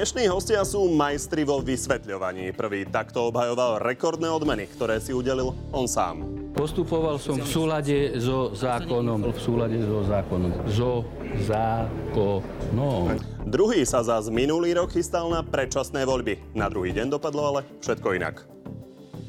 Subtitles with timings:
[0.00, 2.56] Dnešní hostia sú majstri vo vysvetľovaní.
[2.56, 6.24] Prvý takto obhajoval rekordné odmeny, ktoré si udelil on sám.
[6.56, 9.28] Postupoval som v súlade so zákonom.
[9.28, 10.56] V súlade so zákonom.
[10.72, 11.04] So
[11.44, 13.20] zákonom.
[13.44, 16.56] Druhý sa za minulý rok chystal na predčasné voľby.
[16.56, 18.48] Na druhý deň dopadlo ale všetko inak.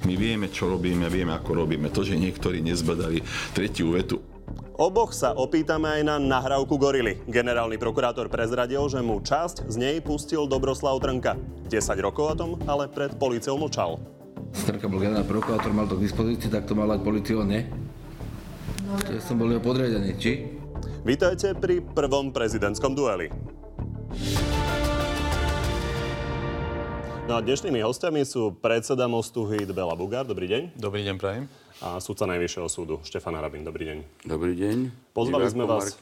[0.07, 1.91] My vieme, čo robíme, vieme, ako robíme.
[1.91, 3.19] To, že niektorí nezbadali
[3.51, 4.23] tretiu vetu,
[4.81, 7.21] Oboch sa opýtame aj na nahrávku Gorily.
[7.29, 11.37] Generálny prokurátor prezradil, že mu časť z nej pustil Dobroslav Trnka.
[11.69, 14.01] 10 rokov o tom, ale pred políciou mlčal.
[14.57, 17.61] Strnka bol generálny prokurátor, mal to k dispozícii, tak to mal aj políciou, nie?
[18.89, 18.97] No.
[19.05, 20.49] Ja som bol jeho podriadený, či?
[21.05, 23.29] Vítajte pri prvom prezidentskom dueli.
[27.31, 30.27] No a dnešnými hostiami sú predseda Mostu Hit Bela Bugár.
[30.27, 30.75] Dobrý deň.
[30.75, 31.47] Dobrý deň, prajem
[31.79, 33.63] a sudca Najvyššieho súdu Štefan Harabin.
[33.63, 34.27] Dobrý deň.
[34.27, 34.91] Dobrý deň.
[35.15, 35.95] Pozvali sme vás...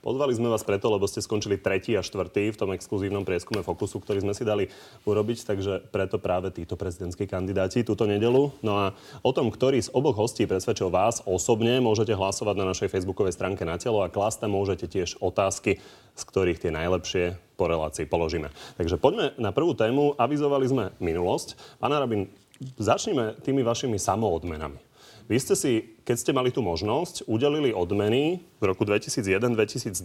[0.00, 3.98] Pozvali sme vás preto, lebo ste skončili tretí a štvrtý v tom exkluzívnom prieskume Fokusu,
[4.00, 4.68] ktorý sme si dali
[5.04, 8.52] urobiť, takže preto práve títo prezidentskí kandidáti túto nedelu.
[8.60, 8.86] No a
[9.24, 13.64] o tom, ktorý z oboch hostí presvedčil vás osobne, môžete hlasovať na našej facebookovej stránke
[13.64, 15.80] na telo a klásť môžete tiež otázky,
[16.16, 18.48] z ktorých tie najlepšie po relácii položíme.
[18.80, 20.16] Takže poďme na prvú tému.
[20.16, 21.78] Avizovali sme minulosť.
[21.80, 22.28] Pán Arabin,
[22.60, 24.89] Začneme tými vašimi samoodmenami.
[25.30, 30.02] Vy ste si, keď ste mali tú možnosť, udelili odmeny v roku 2001-2002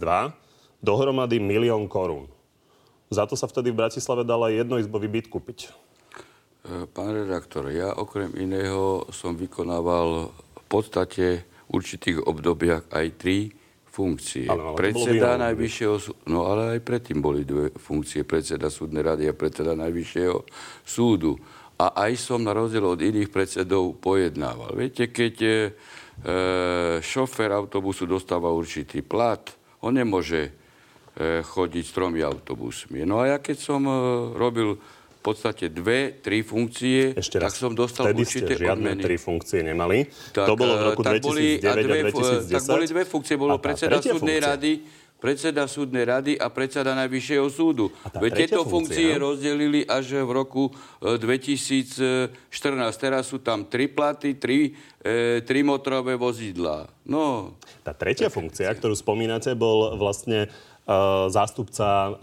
[0.78, 2.30] dohromady milión korún.
[3.10, 5.58] Za to sa vtedy v Bratislave dala jednoizbový byt kúpiť.
[5.66, 5.70] E,
[6.94, 10.30] pán redaktor, ja okrem iného som vykonával
[10.62, 13.50] v podstate v určitých obdobiach aj tri
[13.90, 14.46] funkcie.
[14.46, 19.26] Ale, ale predseda najvyššieho súdu, no ale aj predtým boli dve funkcie, predseda súdnej rady
[19.26, 20.36] a predseda najvyššieho
[20.86, 21.34] súdu
[21.76, 24.72] a aj som na rozdiel od iných predsedov pojednával.
[24.72, 25.52] Viete, keď e,
[27.04, 29.44] šofér autobusu dostáva určitý plat,
[29.84, 33.04] on nemôže e, chodiť s tromi autobusmi.
[33.04, 33.92] No a ja keď som e,
[34.40, 38.96] robil v podstate dve, tri funkcie, Ešte raz, tak som dostal vtedy určité ste žiadne
[38.96, 39.02] odmeny.
[39.04, 39.98] tri funkcie nemali.
[40.32, 42.56] Tak, to bolo v roku 2009 boli, a, dve, a 2010.
[42.56, 43.34] Tak boli dve funkcie.
[43.36, 44.48] Bolo predseda súdnej funkcia?
[44.54, 44.72] rady,
[45.26, 47.90] predseda súdnej rady a predseda Najvyššieho súdu.
[48.14, 50.70] Veď tieto funkcie rozdelili až v roku
[51.02, 52.30] 2014.
[52.46, 54.70] E, Teraz sú tam tri platy, tri,
[55.02, 56.86] e, tri motorové vozidlá.
[57.02, 57.58] No.
[57.82, 62.14] Tá tretia funkcia, ktorú spomínate, bol vlastne uh, zástupca uh,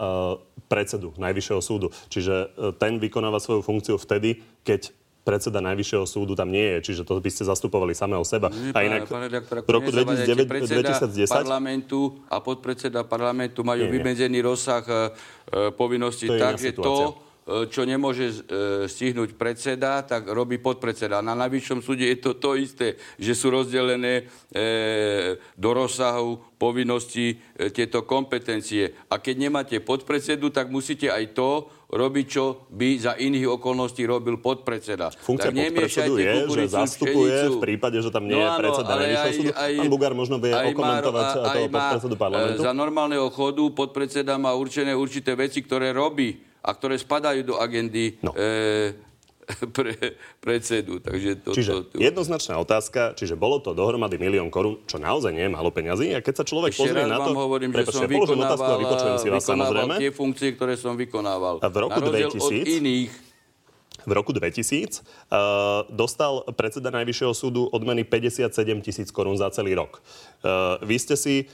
[0.68, 1.92] predsedu Najvyššieho súdu.
[2.08, 4.92] Čiže uh, ten vykonáva svoju funkciu vtedy, keď
[5.24, 8.52] predseda Najvyššieho súdu tam nie je, čiže to by ste zastupovali samého seba.
[8.52, 13.92] Nie, a inak pán redaktor, v roku 2009, 2010 parlamentu a podpredseda parlamentu majú nie,
[13.96, 14.94] vymedzený rozsah e,
[15.72, 17.16] povinností tak, že to,
[17.48, 18.36] e, čo nemôže e,
[18.84, 21.24] stihnúť predseda, tak robí podpredseda.
[21.24, 27.72] Na najvyššom súde je to to isté, že sú rozdelené e, do rozsahu povinnosti e,
[27.72, 28.92] tieto kompetencie.
[29.08, 34.40] A keď nemáte podpredsedu, tak musíte aj to robiť, čo by za iných okolností robil
[34.40, 35.12] podpredseda.
[35.12, 39.00] Funkcia tak podpredsedu je, že zastupuje v prípade, že tam nie no, je predseda no,
[39.00, 39.52] Najvyššieho súdu.
[39.52, 42.60] Aj, Pán Bugár možno vie okomentovať aj toho podpredsedu parlamentu.
[42.64, 48.16] Za normálneho chodu podpredseda má určené určité veci, ktoré robí a ktoré spadajú do agendy
[48.24, 48.32] no.
[48.32, 49.12] e,
[49.76, 51.00] pre predsedu.
[51.00, 55.32] Takže to, čiže to, to, jednoznačná otázka, čiže bolo to dohromady milión korún, čo naozaj
[55.32, 56.12] nie je málo peňazí.
[56.16, 57.30] A keď sa človek Ešte pozrie na to...
[57.36, 61.60] hovorím, že som vykonával, si vás, vykonával tie funkcie, ktoré som vykonával.
[61.60, 62.40] A v roku na 2000...
[62.40, 63.12] od iných
[64.04, 68.52] v roku 2000 uh, dostal predseda Najvyššieho súdu odmeny 57
[68.84, 70.04] tisíc korún za celý rok.
[70.44, 71.48] Uh, vy ste si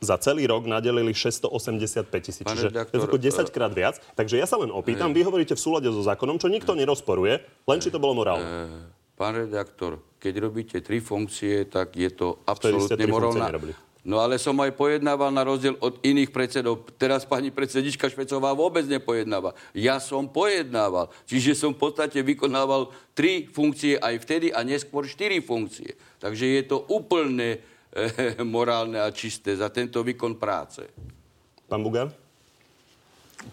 [0.00, 2.44] za celý rok nadelili 685 tisíc.
[2.48, 4.00] Čiže redaktor, to je ako 10 krát viac.
[4.16, 7.78] Takže ja sa len opýtam, vy hovoríte v súlade so zákonom, čo nikto nerozporuje, len
[7.78, 8.48] či to bolo morálne.
[9.20, 13.76] Pán redaktor, keď robíte tri funkcie, tak je to absolútne morálne.
[14.00, 16.88] No ale som aj pojednával na rozdiel od iných predsedov.
[16.96, 19.52] Teraz pani predsedička Švecová vôbec nepojednáva.
[19.76, 21.12] Ja som pojednával.
[21.28, 26.00] Čiže som v podstate vykonával tri funkcie aj vtedy a neskôr štyri funkcie.
[26.16, 27.60] Takže je to úplne
[28.46, 30.86] morálne a čisté za tento výkon práce.
[31.66, 32.10] Pán Bugár?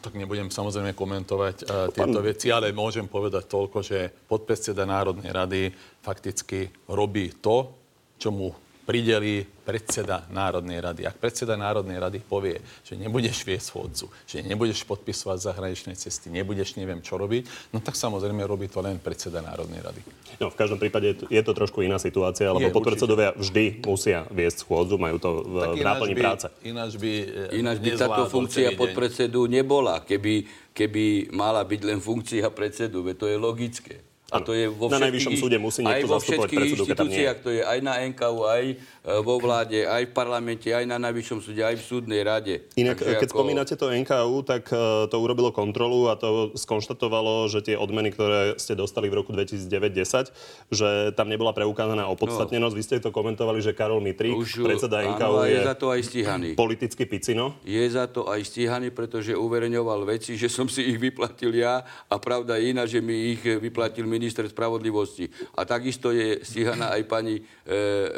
[0.03, 2.27] Tak nebudem samozrejme komentovať uh, tieto Pán...
[2.27, 5.61] veci, ale môžem povedať toľko, že podpredseda Národnej rady
[6.03, 7.71] fakticky robí to,
[8.19, 8.51] čo mu
[8.87, 11.03] prideli predseda Národnej rady.
[11.03, 16.79] Ak predseda Národnej rady povie, že nebudeš viesť schôdzu, že nebudeš podpisovať zahraničné cesty, nebudeš
[16.79, 19.99] neviem čo robiť, no tak samozrejme robí to len predseda Národnej rady.
[20.39, 24.95] No, v každom prípade je to trošku iná situácia, lebo podpredsedovia vždy musia viesť schôdzu,
[24.95, 26.47] majú to v, v náplni by, práce.
[26.63, 27.11] Ináč by,
[27.51, 33.15] e, ináč by táto funkcia podpredsedu nebola, keby, keby mala byť len funkcia predsedu, veď
[33.19, 34.06] to je logické.
[34.27, 37.79] A to je vo na najvyššom súde musí niekto zastupovať predsedu, inštitúciách, to je aj
[37.79, 38.75] na NKU, aj e,
[39.23, 42.67] vo vláde, aj v parlamente, aj na najvyššom súde, aj v súdnej rade.
[42.75, 47.63] Inak, Takže keď spomínate to NKU, tak uh, to urobilo kontrolu a to skonštatovalo, že
[47.63, 52.75] tie odmeny, ktoré ste dostali v roku 2009-10, že tam nebola preukázaná opodstatnenosť.
[52.75, 55.75] Vy ste to komentovali, že Karol Mitrík, Už, predseda áno, NKU, a je, je za
[55.79, 56.49] to aj stíhaný.
[56.59, 57.55] politicky picino.
[57.63, 62.15] Je za to aj stíhaný, pretože uverejňoval veci, že som si ich vyplatil ja a
[62.19, 65.29] pravda je iná, že mi ich vyplatil minister spravodlivosti.
[65.53, 67.41] A takisto je stíhaná aj pani e,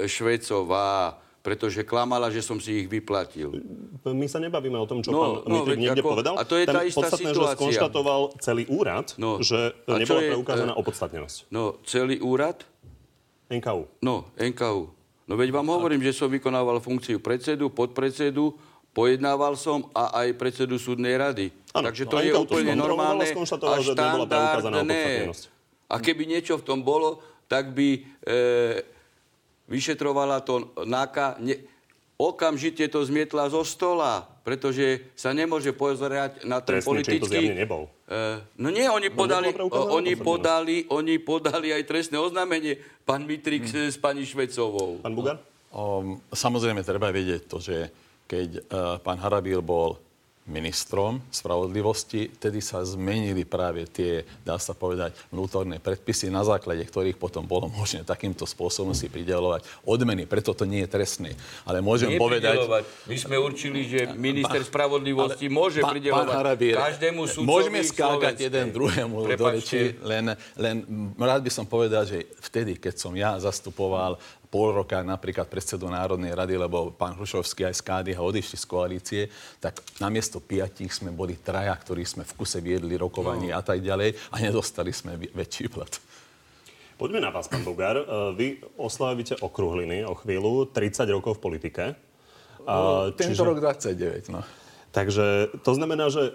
[0.05, 3.51] Švecová, pretože klamala, že som si ich vyplatil.
[4.03, 6.33] My sa nebavíme o tom, čo No, pán no, niekde ako- povedal.
[6.35, 7.57] a to je Tam tá istá podstatné, že situácia.
[7.57, 11.37] skonštatoval celý úrad, No, že nebola je, preukázaná e, opodstatnenosť.
[11.47, 12.63] No, celý úrad?
[13.49, 13.87] NKU.
[13.99, 14.81] No, NKU.
[15.25, 18.53] No veď vám hovorím, že som vykonával funkciu predsedu, podpredsedu,
[18.91, 21.53] pojednával som a aj predsedu súdnej rady.
[21.71, 25.29] Áno, Takže no to a je to úplne a normálne a že štandardné.
[25.89, 27.19] A keby niečo v tom bolo,
[27.49, 27.99] tak by e,
[29.65, 31.57] vyšetrovala to NAKA, ne,
[32.19, 37.35] okamžite to zmietla zo stola, pretože sa nemôže pozerať na ten Trestný čin to politický...
[37.47, 37.83] zjavne nebol.
[38.09, 42.75] Eh, no nie, oni podali, nebola preukázaná oni podali, oni podali aj trestné oznámenie,
[43.05, 43.93] pán Mitrik Hm.
[43.93, 44.99] s pani Švecovou.
[44.99, 45.37] Pán Bugar?
[45.69, 47.93] Um, samozrejme, treba vedieť to, že
[48.25, 50.01] keď uh, pán Harabil bol
[50.49, 57.15] ministrom spravodlivosti, tedy sa zmenili práve tie, dá sa povedať, vnútorné predpisy, na základe ktorých
[57.21, 60.25] potom bolo možné takýmto spôsobom si pridelovať odmeny.
[60.25, 61.37] Preto to nie je trestné.
[61.63, 62.57] Ale môžem Nie povedať...
[63.05, 67.79] My sme určili, že minister spravodlivosti Ale môže pán- prideľovať pán Harabír, každému sudcovi Môžeme
[67.85, 68.45] skákať slovenskej.
[68.49, 69.53] jeden druhému do Prepačte.
[69.53, 70.25] reči, len,
[70.57, 70.75] len
[71.15, 74.17] rád by som povedal, že vtedy, keď som ja zastupoval
[74.49, 79.21] pol roka napríklad predsedu Národnej rady, lebo pán Hrušovský aj z KDH odišli z koalície,
[79.61, 83.57] tak namiesto piatich sme boli traja, ktorí sme v kuse viedli rokovanie No.
[83.57, 85.93] a tak ďalej a nedostali sme väčší plat.
[86.99, 87.95] Poďme na vás, pán Bugar.
[87.95, 88.03] E,
[88.35, 91.83] Vy oslavíte okruhliny o chvíľu, 30 rokov v politike.
[92.67, 94.43] A, Tento rok 29, no.
[94.91, 96.33] Takže to znamená, že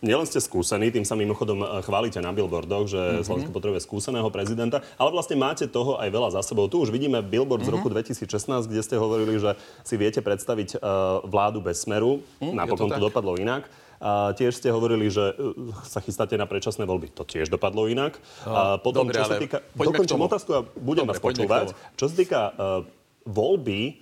[0.00, 3.06] nielen ste skúsení, tým sa mimochodom e, chválite na billboardoch, že Mhm.
[3.08, 3.24] mm-hmm.
[3.24, 6.66] Slovensko potrebuje skúseného prezidenta, ale vlastne máte toho aj veľa za sebou.
[6.66, 7.68] Tu už vidíme billboard Mhm.
[7.68, 12.20] z roku 2016, kde ste hovorili, že si viete predstaviť uh, vládu bez smeru.
[12.42, 13.64] Je Napokon to to, dopadlo inak.
[13.96, 17.16] A tiež ste hovorili, že uh, sa chystáte na predčasné voľby.
[17.16, 18.20] To tiež dopadlo inak.
[18.44, 19.64] A potom, dobre, čo sa týka...
[19.72, 21.66] Dokončím otázku a budem Dobre, vás počúvať.
[21.96, 22.84] Čo sa týka uh,
[23.24, 23.98] voľby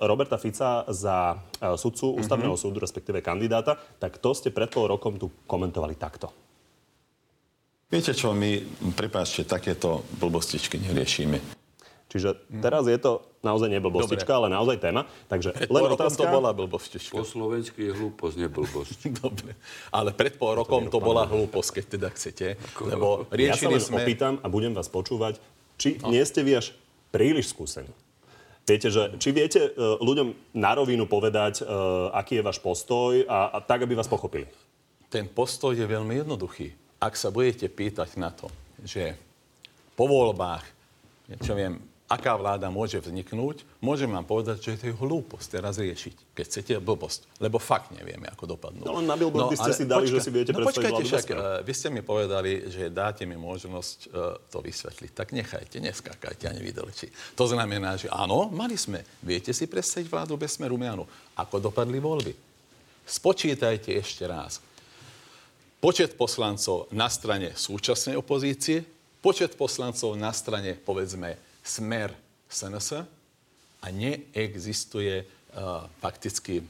[0.00, 2.60] Roberta Fica za uh, sudcu ústavného Mhm.
[2.60, 6.30] súdu, respektíve kandidáta, tak to ste pred pol rokom tu komentovali takto.
[7.90, 8.62] Viete čo, my,
[8.94, 11.42] prepáčte, takéto blbostičky neriešime.
[12.06, 15.06] Čiže teraz je to naozaj neblbostička, ale naozaj téma.
[15.26, 16.18] Takže Pred len pol otázka...
[16.18, 17.14] to bola blbostička.
[17.14, 18.98] Po slovensky je hlúposť, neblbosť.
[19.22, 19.54] Dobre.
[19.90, 22.46] Ale pred pol rokom to bola hlúposť, keď teda chcete.
[22.82, 24.02] Lebo Ja sa riešili len sme...
[24.02, 25.38] opýtam a budem vás počúvať,
[25.78, 26.74] či nie ste vy až
[27.10, 27.90] príliš skúsení.
[28.68, 33.56] Viete, že, či viete uh, ľuďom na rovinu povedať, uh, aký je váš postoj a,
[33.56, 34.46] a tak, aby vás pochopili.
[35.10, 36.70] Ten postoj je veľmi jednoduchý.
[37.02, 38.46] Ak sa budete pýtať na to,
[38.86, 39.18] že
[39.98, 40.62] po voľbách,
[41.42, 46.34] čo viem, aká vláda môže vzniknúť, môžem vám povedať, že to je hlúposť teraz riešiť,
[46.34, 47.38] keď chcete blbosť.
[47.38, 48.82] Lebo fakt nevieme, ako dopadnú.
[48.82, 51.26] No len na billboardy ste ale si dali, že si viete no, predstaviť počkajte, však,
[51.30, 54.10] eh, vy ste mi povedali, že dáte mi možnosť eh,
[54.50, 55.10] to vysvetliť.
[55.14, 57.06] Tak nechajte, neskákajte ani vydeleči.
[57.38, 59.06] To znamená, že áno, mali sme.
[59.22, 61.06] Viete si predstaviť vládu bez smeru mianu.
[61.38, 62.34] Ako dopadli voľby?
[63.06, 64.58] Spočítajte ešte raz.
[65.78, 68.82] Počet poslancov na strane súčasnej opozície,
[69.22, 72.14] počet poslancov na strane, povedzme, smer
[72.50, 73.06] SNS
[73.80, 76.60] a neexistuje uh, fakticky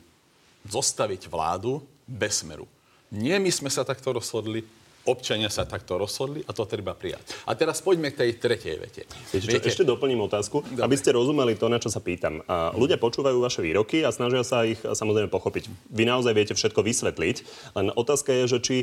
[0.69, 2.69] zostaviť vládu bez smeru.
[3.11, 4.63] Nie my sme sa takto rozhodli,
[5.09, 7.25] občania sa takto rozhodli a to treba prijať.
[7.49, 9.03] A teraz poďme k tej tretej vete.
[9.33, 10.85] Viete, čo, ešte doplním otázku, Dobre.
[10.85, 12.45] aby ste rozumeli to, na čo sa pýtam.
[12.45, 15.73] A ľudia počúvajú vaše výroky a snažia sa ich samozrejme pochopiť.
[15.91, 17.37] Vy naozaj viete všetko vysvetliť,
[17.81, 18.77] len otázka je, že či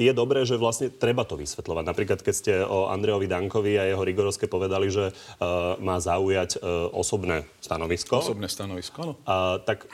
[0.00, 1.84] je dobré, že vlastne treba to vysvetľovať.
[1.84, 6.88] Napríklad, keď ste o Andrejovi Dankovi a jeho Rigorovske povedali, že uh, má zaujať uh,
[6.96, 9.14] osobné stanovisko, Osobné stanovisko, áno.
[9.28, 9.84] a, tak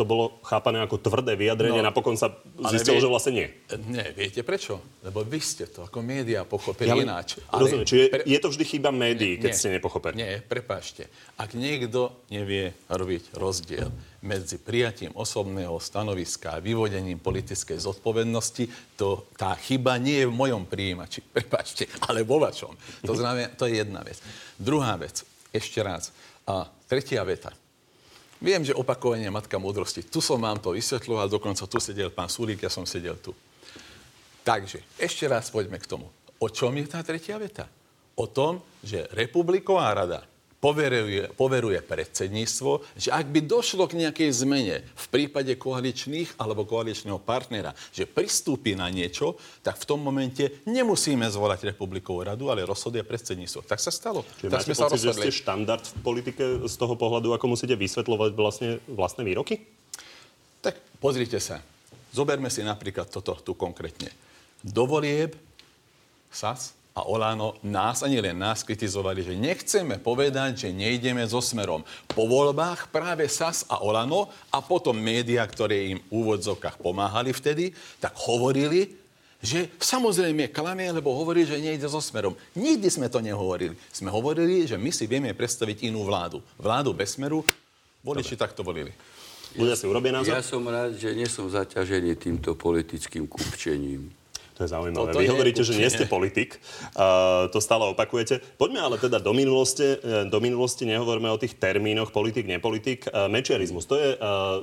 [0.00, 3.46] to bolo chápané ako tvrdé vyjadrenie, No, napokon sa ale zistilo, vie- že vlastne nie.
[3.84, 4.80] Nie, viete prečo?
[5.04, 7.36] Lebo vy ste to ako médiá pochopili Ja ináč.
[7.52, 10.16] Rozumiem, čiže je to vždy chyba médií, keď ste nepochopení.
[10.16, 11.12] Nie, prepáčte.
[11.36, 18.64] Ak niekto nevie robiť rozdiel medzi prijatím osobného stanoviska a vyvodením politickej zodpovednosti,
[18.96, 21.20] to tá chyba nie je v mojom príjimači.
[21.36, 22.72] Prepáčte, ale vo vašom.
[23.04, 24.16] To znamená, to je jedna vec.
[24.56, 25.20] Druhá vec,
[25.52, 26.08] ešte raz.
[26.48, 27.52] A tretia veta.
[28.40, 30.08] Viem, že opakovanie je matka múdrosti.
[30.08, 33.36] Tu som vám to vysvetľoval, dokonca tu sedel pán Sulík, ja som sedel tu.
[34.40, 36.08] Takže, ešte raz poďme k tomu.
[36.40, 37.68] O čom je tá tretia veta?
[38.16, 40.24] O tom, že Republiková rada
[40.60, 47.16] poveruje, poveruje predsedníctvo, že ak by došlo k nejakej zmene v prípade koaličných alebo koaličného
[47.16, 53.00] partnera, že pristúpi na niečo, tak v tom momente nemusíme zvolať Republikovú radu, ale rozhoduje
[53.02, 53.64] predsedníctvo.
[53.64, 54.22] Tak sa stalo.
[54.38, 57.56] Čiže tak máte sme pocit, sa že ste štandard v politike z toho pohľadu, ako
[57.56, 59.64] musíte vysvetľovať vlastne vlastné výroky?
[60.60, 61.64] Tak pozrite sa.
[62.12, 64.12] Zoberme si napríklad toto tu konkrétne.
[64.60, 65.32] Dovolieb
[66.28, 71.86] SAS a Olano nás, ani len nás, kritizovali, že nechceme povedať, že nejdeme so smerom.
[72.10, 77.70] Po voľbách práve SAS a Olano a potom médiá, ktoré im v úvodzovkách pomáhali vtedy,
[78.02, 78.98] tak hovorili,
[79.40, 82.36] že samozrejme klame, lebo hovorí, že nejde so smerom.
[82.52, 83.72] Nikdy sme to nehovorili.
[83.88, 86.44] Sme hovorili, že my si vieme predstaviť inú vládu.
[86.60, 87.40] Vládu bez smeru,
[88.04, 88.92] voliči takto volili.
[89.56, 90.36] Ľudia si urobia názor?
[90.36, 94.19] Ja som rád, že nie som zaťažený týmto politickým kupčením.
[94.60, 95.16] To je zaujímavé.
[95.16, 96.60] Vy hovoríte, že nie ste politik.
[96.92, 98.44] Uh, to stále opakujete.
[98.60, 99.96] Poďme ale teda do minulosti.
[99.96, 103.08] E, do minulosti nehovoríme o tých termínoch politik, nepolitik.
[103.08, 103.88] Uh, mečiarizmus.
[103.88, 104.60] To je uh,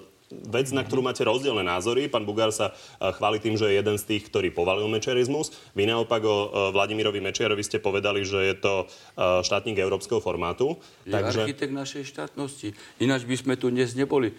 [0.54, 2.14] vec, na ktorú máte rozdielne názory.
[2.14, 5.56] Pán Bugár sa chváli tým, že je jeden z tých, ktorý povalil mečiarizmus.
[5.72, 6.36] Vy naopak o
[6.76, 8.74] Vladimirovi Mečiarovi ste povedali, že je to
[9.18, 10.76] štátnik európskeho formátu.
[11.08, 11.48] Je takže...
[11.48, 12.76] architekt našej štátnosti.
[13.00, 14.36] Ináč by sme tu dnes neboli.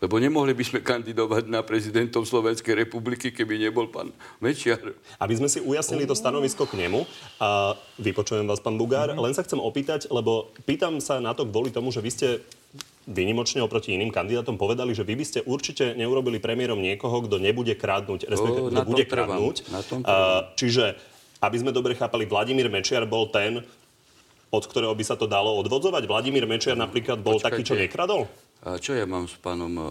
[0.00, 4.08] Lebo nemohli by sme kandidovať na prezidentom Slovenskej republiky, keby nebol pán
[4.40, 4.80] Mečiar.
[5.20, 7.04] Aby sme si ujasnili to stanovisko k nemu,
[7.36, 9.20] a vypočujem vás, pán Bugár, mm-hmm.
[9.20, 12.28] len sa chcem opýtať, lebo pýtam sa na to kvôli tomu, že vy ste
[13.04, 17.76] výnimočne oproti iným kandidátom povedali, že vy by ste určite neurobili premiérom niekoho, kto nebude
[17.76, 19.56] krádnuť, respektíve kto bude krádnuť.
[20.56, 20.96] čiže,
[21.44, 23.60] aby sme dobre chápali, Vladimír Mečiar bol ten,
[24.50, 26.08] od ktorého by sa to dalo odvodzovať?
[26.08, 27.52] Vladimír Mečiar napríklad bol Počkajte.
[27.52, 28.30] taký, čo nekradol?
[28.60, 29.88] A čo ja mám s pánom uh,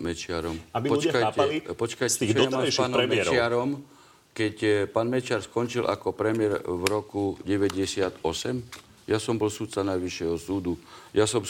[0.00, 0.56] Mečiarom?
[0.72, 3.32] Aby počkajte, chápali počkajte, z tých čo ja mám s pánom premiérov.
[3.32, 3.70] Mečiarom,
[4.32, 8.24] keď uh, pán Mečiar skončil ako premiér v roku 98,
[9.04, 10.80] ja som bol súdca Najvyššieho súdu.
[11.12, 11.44] Ja som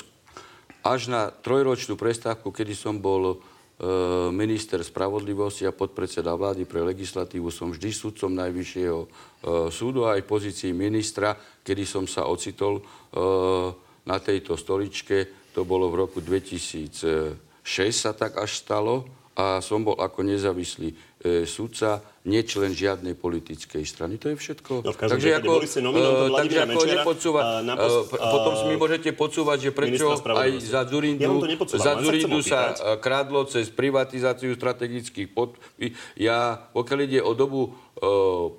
[0.83, 3.39] až na trojročnú prestávku, kedy som bol uh,
[4.35, 9.09] minister spravodlivosti a podpredseda vlády pre legislatívu, som vždy súdcom Najvyššieho uh,
[9.71, 13.71] súdu a aj pozícii ministra, kedy som sa ocitol uh,
[14.03, 17.65] na tejto stoličke to bolo v roku 2006
[17.97, 24.21] sa tak až stalo a som bol ako nezávislý e, sudca, nečlen žiadnej politickej strany.
[24.21, 24.85] To je všetko.
[24.85, 30.11] No, takže ako, uh, takže ako nepodsúvať, uh, potom si mi môžete podsúvať, že prečo
[30.13, 35.61] aj za Zurindu, ja za Zurindu sa krádlo cez privatizáciu strategických pod...
[36.17, 37.77] Ja, pokiaľ ide o dobu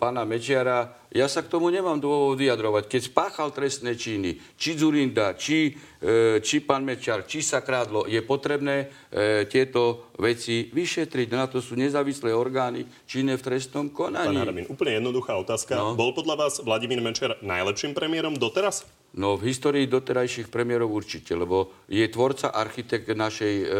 [0.01, 2.89] pána Mečiara, ja sa k tomu nemám dôvod vyjadrovať.
[2.89, 8.19] Keď spáchal trestné činy, či Zurinda, či, e, či pán Mečar, či sa krádlo, je
[8.25, 11.27] potrebné e, tieto veci vyšetriť.
[11.31, 14.35] Na to sú nezávislé orgány činné v trestnom konaní.
[14.35, 15.77] Pán Haramin, úplne jednoduchá otázka.
[15.77, 15.93] No.
[15.93, 18.83] Bol podľa vás Vladimír Mečer najlepším premiérom doteraz?
[19.15, 23.73] No, v histórii doterajších premiérov určite, lebo je tvorca, architekt našej e, e,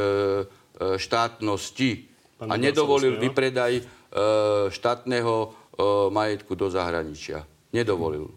[0.97, 3.83] štátnosti pán a nedovolil vypredaj e,
[4.69, 5.67] štátneho
[6.09, 7.45] majetku do zahraničia.
[7.69, 8.33] Nedovolil.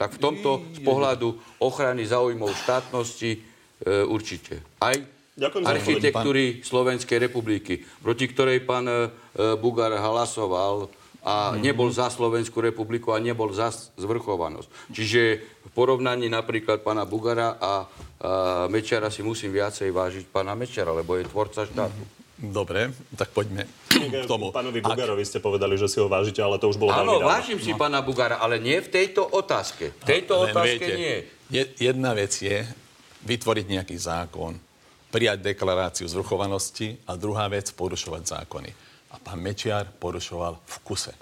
[0.00, 3.38] Tak v tomto z pohľadu ochrany záujmov štátnosti e,
[4.08, 4.64] určite.
[4.80, 4.96] Aj
[5.36, 6.64] Ďakujem architektúry pán...
[6.64, 9.12] Slovenskej republiky, proti ktorej pán e,
[9.60, 10.88] Bugar hlasoval
[11.20, 11.60] a mm-hmm.
[11.60, 13.68] nebol za Slovenskú republiku a nebol za
[14.00, 14.68] zvrchovanosť.
[14.88, 15.20] Čiže
[15.68, 17.72] v porovnaní napríklad pána Bugara a, a
[18.72, 21.92] Mečara si musím viacej vážiť pána Mečara, lebo je tvorca štátu.
[21.92, 22.19] Mm-hmm.
[22.40, 22.88] Dobre,
[23.20, 24.48] tak poďme k tomu.
[24.48, 27.76] Pánovi Bugarovi ste povedali, že si ho vážite, ale to už bolo Áno, vážim si
[27.76, 27.78] no.
[27.78, 29.92] pána Bugara, ale nie v tejto otázke.
[29.92, 31.16] V tejto Len otázke viete, nie.
[31.76, 32.64] Jedna vec je
[33.28, 34.56] vytvoriť nejaký zákon,
[35.12, 38.70] prijať deklaráciu zvrchovanosti a druhá vec porušovať zákony.
[39.12, 41.12] A pán Mečiar porušoval v kuse.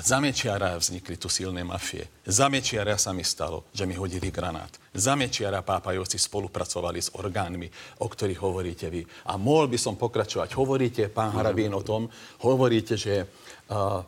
[0.00, 2.08] Za Mečiara vznikli tu silné mafie.
[2.24, 4.72] Za Mečiara sa mi stalo, že mi hodili granát.
[4.96, 7.68] Za Mečiara pápajovci spolupracovali s orgánmi,
[8.00, 9.04] o ktorých hovoríte vy.
[9.28, 10.56] A mohol by som pokračovať.
[10.56, 12.08] Hovoríte, pán Harabín, o tom,
[12.40, 14.00] hovoríte, že uh,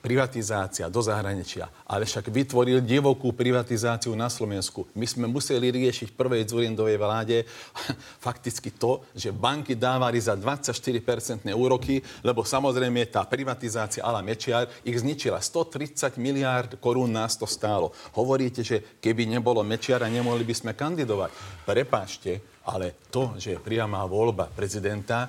[0.00, 4.88] privatizácia do zahraničia, ale však vytvoril divokú privatizáciu na Slovensku.
[4.96, 7.44] My sme museli riešiť prvej Dzurindovej vláde
[8.24, 14.96] fakticky to, že banky dávali za 24-percentné úroky, lebo samozrejme tá privatizácia ala Mečiar ich
[14.96, 15.38] zničila.
[15.38, 17.92] 130 miliárd korún nás to stálo.
[18.16, 21.30] Hovoríte, že keby nebolo Mečiara, nemohli by sme kandidovať.
[21.68, 25.28] Prepáčte, ale to, že je priamá voľba prezidenta,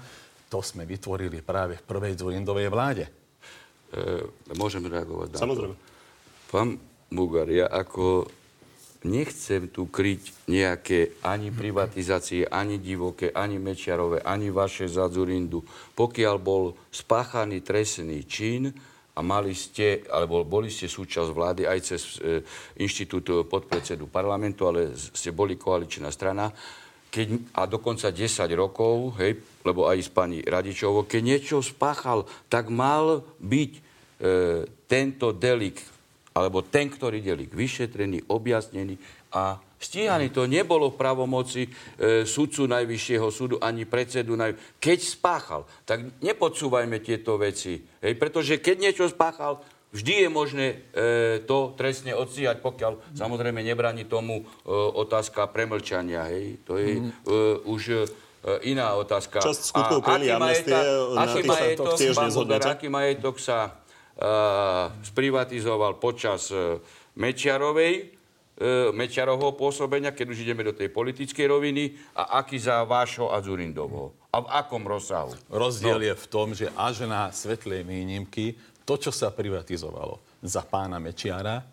[0.52, 3.21] to sme vytvorili práve v prvej Dzurindovej vláde.
[3.92, 4.24] E,
[4.56, 5.76] môžem reagovať na Samozrejme.
[5.76, 5.84] to.
[6.52, 6.80] Pán
[7.12, 8.28] Bugar, ja ako
[9.04, 15.66] nechcem tu kryť nejaké ani privatizácie, ani divoké, ani mečiarové, ani vaše za Zurindu.
[15.98, 18.72] Pokiaľ bol spáchaný trestný čin,
[19.12, 22.40] a mali ste, alebo boli ste súčasť vlády aj cez e,
[22.80, 26.48] inštitút podpredsedu parlamentu, ale ste boli koaličná strana,
[27.12, 28.24] keď, a dokonca 10
[28.56, 29.36] rokov, hej,
[29.68, 33.82] lebo aj s pani Radičovou, keď niečo spáchal, tak mal byť e,
[34.88, 35.78] tento delik,
[36.32, 38.96] alebo ten, ktorý delik, vyšetrený, objasnený
[39.36, 41.70] a Stíhaný to nebolo v pravomoci e,
[42.22, 44.38] sudcu Najvyššieho súdu ani predsedu.
[44.38, 44.78] Naj...
[44.78, 47.82] Keď spáchal, tak nepodsúvajme tieto veci.
[47.98, 49.58] Hej, pretože keď niečo spáchal,
[49.92, 50.76] vždy je možné e,
[51.44, 54.44] to trestne odstíhať, pokiaľ samozrejme nebráni tomu e,
[54.74, 56.32] otázka premlčania.
[56.32, 56.64] Hej.
[56.68, 57.04] To je mm.
[57.04, 57.12] e,
[57.68, 57.98] už e,
[58.66, 59.44] iná otázka.
[59.44, 60.84] Časť skutkov aký majetok,
[61.16, 62.24] aký majetok, sa
[62.74, 66.82] aký majetok sa uh, sprivatizoval počas uh,
[67.14, 68.18] Mečiarovej
[68.62, 73.42] e, Mečiarovho pôsobenia, keď už ideme do tej politickej roviny, a aký za vášho a
[73.42, 74.14] Zurindovho?
[74.32, 75.36] A v akom rozsahu?
[75.52, 76.08] Rozdiel no.
[76.08, 78.56] je v tom, že až na svetlej výnimky
[78.92, 81.64] to, čo sa privatizovalo za pána Mečiara,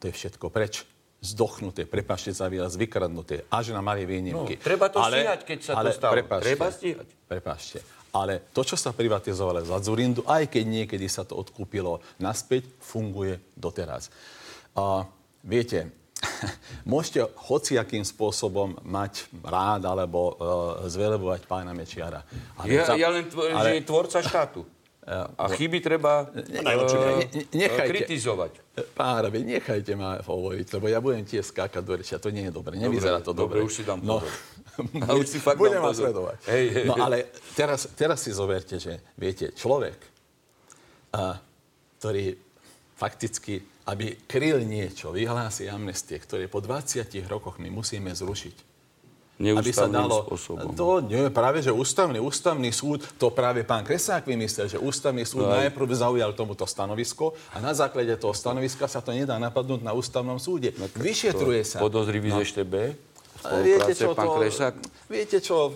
[0.00, 0.88] to je všetko preč
[1.20, 4.56] zdochnuté, prepašte za výraz, vykradnuté, až na malé výnimky.
[4.56, 6.12] No, treba to ale, stíhať, keď sa ale, to stalo.
[6.16, 7.08] Prepašte, treba stíhať.
[7.28, 7.78] Prepašte.
[8.12, 13.36] Ale to, čo sa privatizovalo za Zurindu, aj keď niekedy sa to odkúpilo naspäť, funguje
[13.52, 14.08] doteraz.
[14.74, 15.04] A,
[15.44, 15.92] viete,
[16.92, 20.34] môžete hociakým spôsobom mať rád alebo uh,
[20.88, 22.24] zvelebovať pána Mečiara.
[22.56, 23.62] Ale ja, za, ja len tvr- ale...
[23.68, 24.60] že je tvorca štátu.
[25.10, 26.30] A chyby treba
[27.50, 28.52] nechajte, kritizovať.
[28.94, 32.22] Pán Rabi, nechajte ma hovoriť, lebo ja budem tiež skákať do rečia.
[32.22, 32.78] To nie je dobre.
[32.78, 33.58] Nevyzerá to dobre.
[33.58, 34.22] Dobre, už si dám no,
[35.06, 36.38] a už si fakt budem vás sledovať.
[36.46, 39.98] Hej, hej, no ale teraz, teraz si zoberte, že viete, človek,
[41.18, 41.34] uh,
[41.98, 42.38] ktorý
[42.94, 48.71] fakticky aby kryl niečo, vyhlási amnestie, ktoré po 20 rokoch my musíme zrušiť.
[49.50, 50.22] Aby sa dalo...
[50.30, 50.70] Spôsobom.
[50.78, 55.50] To nie, práve, že ústavný, ústavný súd, to práve pán Kresák vymyslel, že ústavný súd
[55.50, 59.90] no, najprv zaujal tomuto stanovisko a na základe toho stanoviska sa to nedá napadnúť na
[59.90, 60.70] ústavnom súde.
[60.78, 61.82] No, Vyšetruje sa.
[61.82, 62.38] Podozrivý no.
[62.38, 63.11] z?
[63.42, 64.74] Viete čo, pán to, Kresák?
[65.10, 65.74] Viete čo,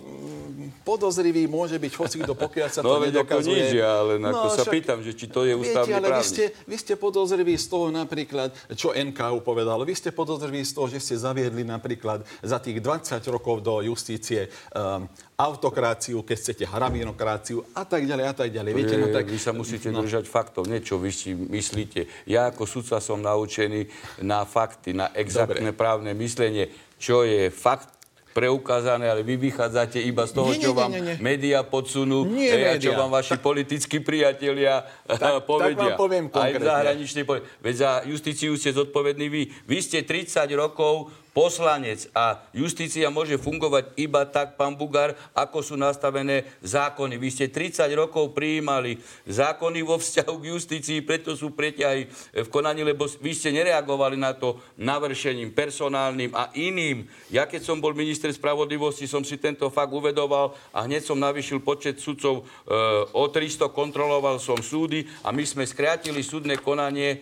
[0.87, 3.53] podozrivý môže byť hoci kto, pokiaľ sa no, to nedokazuje.
[3.53, 6.25] No nič, ale no, ako sa pýtam, že či to je ústavný viete, ale vy
[6.25, 10.87] ste, vy ste podozriví z toho napríklad, čo NKU povedal, vy ste podozriví z toho,
[10.87, 15.05] že ste zaviedli napríklad za tých 20 rokov do justície um,
[15.37, 18.73] autokráciu, keď chcete hraminokráciu a tak ďalej a tak ďalej.
[18.73, 19.29] Viete, no tak...
[19.29, 20.01] Vy sa musíte no.
[20.01, 22.09] držať faktov, niečo vy si myslíte.
[22.25, 23.85] Ja ako sudca som naučený
[24.25, 25.77] na fakty, na exaktné Dobre.
[25.77, 27.97] právne myslenie, čo je fakt
[28.37, 31.17] preukázané, ale vy vychádzate iba z toho, nie, čo vám nie, nie.
[31.25, 35.73] médiá podsunú nie a čo vám vaši politickí priatelia tak, povedia.
[35.81, 37.25] Tak vám poviem Aj v zahraničnej
[37.65, 39.43] Veď za justíciu ste zodpovední vy.
[39.65, 45.75] Vy ste 30 rokov poslanec a justícia môže fungovať iba tak, pán Bugár, ako sú
[45.77, 47.21] nastavené zákony.
[47.21, 48.97] Vy ste 30 rokov prijímali
[49.29, 52.09] zákony vo vzťahu k justícii, preto sú preťahy
[52.41, 57.05] v konaní, lebo vy ste nereagovali na to navršením personálnym a iným.
[57.29, 61.61] Ja keď som bol minister spravodlivosti, som si tento fakt uvedoval a hneď som navýšil
[61.61, 62.73] počet sudcov e,
[63.13, 67.21] o 300, kontroloval som súdy a my sme skrátili súdne konanie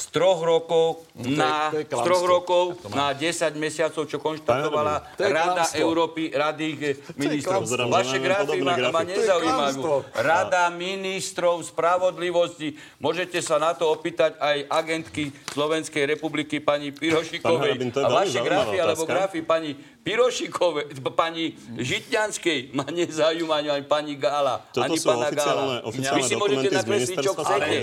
[0.00, 2.64] z troch rokov, no, to na, je, to je z troch rokov
[2.96, 5.68] na 10 mesiacov, čo konštatovala Rada.
[5.76, 7.68] Európy, Rady ministrov.
[7.92, 10.08] Vaše grafy ma, ma nezaujímajú.
[10.16, 12.80] Rada ministrov spravodlivosti.
[12.96, 17.92] Môžete sa na to opýtať aj agentky Slovenskej republiky pani Pirošikovej.
[18.00, 24.88] A vaše grafy alebo grafy pani Pirošikové, pani Žitňanskej ma nezaujíma ani pani Gála, toto
[24.88, 25.76] ani sú pana oficiálne, Gála.
[25.84, 27.76] oficiálne Vy si môžete nakresliť, čo chcete.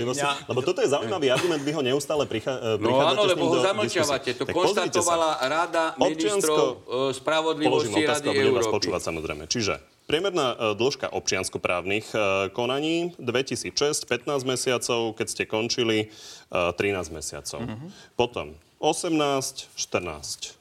[0.50, 4.34] Lebo toto je zaujímavý argument, vy ho neustále prichá, e, No áno, lebo ho zamlčiavate.
[4.34, 8.66] To konštatovala Rada ministrov e, spravodlivosti Rady Európy.
[8.66, 9.46] vás počúvať samozrejme.
[9.46, 9.78] Čiže
[10.08, 12.16] Priemerná e, dĺžka občianskoprávnych
[12.56, 16.08] konaní 2006 15 mesiacov, keď ste končili
[16.48, 17.60] 13 mesiacov.
[17.60, 17.88] Mm-hmm.
[18.16, 20.56] Potom 18, 14,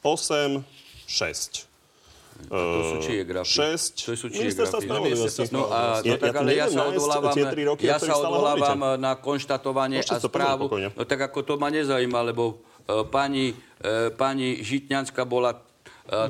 [0.00, 0.64] 8,
[1.06, 1.66] 6.
[2.36, 3.48] A to sú čie grafy?
[3.48, 4.06] 6.
[4.06, 5.48] To sú čie grafy?
[5.50, 7.36] No, a, no tak ale ja sa odvolávam,
[7.80, 10.68] ja sa odvolávam na konštatovanie a správu.
[10.92, 15.65] No tak ako to ma nezaujíma, lebo uh, pani, uh, pani Žitňanská bola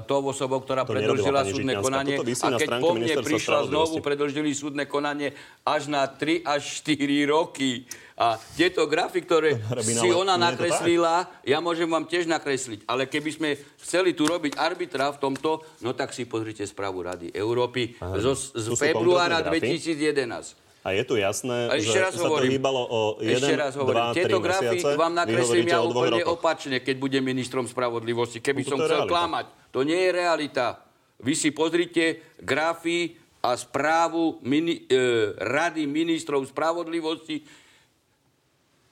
[0.08, 2.16] tou osobou, ktorá to predlžila súdne konanie.
[2.16, 6.96] A keď po mne prišla znovu, predlžili súdne konanie až na 3 až 4
[7.28, 7.84] roky.
[8.16, 12.88] A tieto grafy, ktoré si ona nakreslila, ja môžem vám tiež nakresliť.
[12.88, 13.48] Ale keby sme
[13.84, 18.72] chceli tu robiť arbitra v tomto, no tak si pozrite správu Rady Európy zo, z
[18.72, 20.66] februára 2011.
[20.86, 23.54] A je tu jasné, a ešte že raz sa hovorím, to hýbalo o 1, ešte
[23.58, 24.94] raz hovorím, 2, Tieto grafy mesiace.
[24.94, 28.38] vám nakreslím ja úplne opačne, keď budem ministrom spravodlivosti.
[28.38, 29.50] Keby no, som chcel klamať.
[29.76, 30.80] To nie je realita.
[31.20, 33.12] Vy si pozrite grafy
[33.44, 37.44] a správu mini, e, Rady ministrov spravodlivosti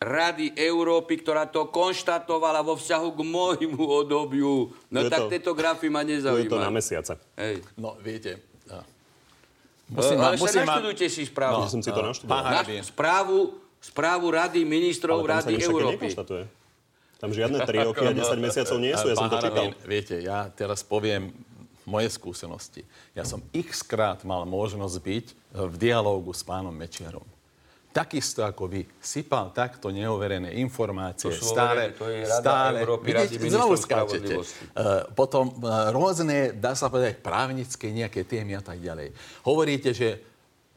[0.05, 4.68] Rady Európy, ktorá to konštatovala vo vzťahu k môjmu odobiu.
[4.92, 6.44] No je tak to, tieto grafy ma nezaujímajú.
[6.44, 7.12] Je to na mesiace.
[7.40, 7.64] Hej.
[7.81, 8.44] No, viete,
[9.85, 11.61] Musím, ale musím sa naštudujte si správu.
[11.61, 12.64] No, som si to naštudoval.
[12.81, 13.38] správu,
[13.85, 16.09] správu Rady ministrov ale Rady Európy.
[17.25, 19.73] Tam žiadne 3 roky a 10 mesiacov nie sú, ja som to čítal.
[19.89, 21.33] Viete, ja teraz poviem
[21.89, 22.85] moje skúsenosti.
[23.17, 27.25] Ja som x krát mal možnosť byť v dialógu s pánom Mečiarom
[27.95, 31.31] takisto ako vy sypal takto neoverené informácie.
[31.31, 34.35] To stále, overené, to je Rada stále, Európy, vidíte, znovu skáčete.
[34.35, 39.15] Uh, potom uh, rôzne, dá sa povedať, právnické nejaké témy a tak ďalej.
[39.47, 40.19] Hovoríte, že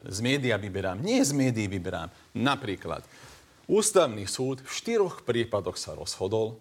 [0.06, 1.02] z média vyberám.
[1.02, 2.06] Nie z médií vyberám.
[2.38, 3.02] Napríklad,
[3.68, 6.56] Ústavný súd v štyroch prípadoch sa rozhodol,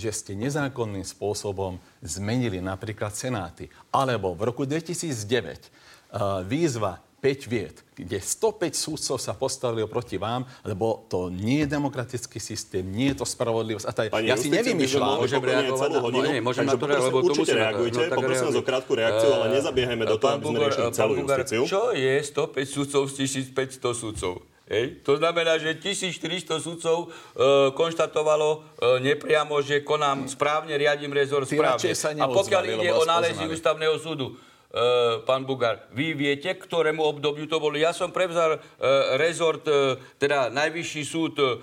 [0.00, 3.68] že ste nezákonným spôsobom zmenili napríklad senáty.
[3.92, 10.48] Alebo v roku 2009 uh, výzva 5 viet, kde 105 súdcov sa postavili proti vám,
[10.64, 13.84] lebo to nie je demokratický systém, nie je to spravodlivosť.
[13.84, 15.20] A taj, Pani ja si nevymýšľam.
[15.20, 16.26] Môžem reagovať na hodinu?
[16.32, 19.30] Nie, môžem na to reagovať, lebo to musím reagujte, no, poprosím vás o krátku reakciu,
[19.36, 21.60] ale nezabiehajme do toho, aby sme riešili celú justíciu.
[21.68, 23.12] Čo je 105 súdcov z
[23.52, 24.32] 1500 súdcov?
[24.68, 25.00] Hej.
[25.08, 28.58] To znamená, že 1400 sudcov e, konštatovalo e,
[29.00, 31.88] nepriamo, že konám správne, riadím rezort správne.
[32.20, 34.36] A pokiaľ ide o nálezy ústavného súdu,
[34.68, 37.80] Uh, pán Bugar, vy viete, ktorému obdobiu to bolo.
[37.80, 41.56] Ja som prevzal uh, rezort, uh, teda najvyšší súd uh,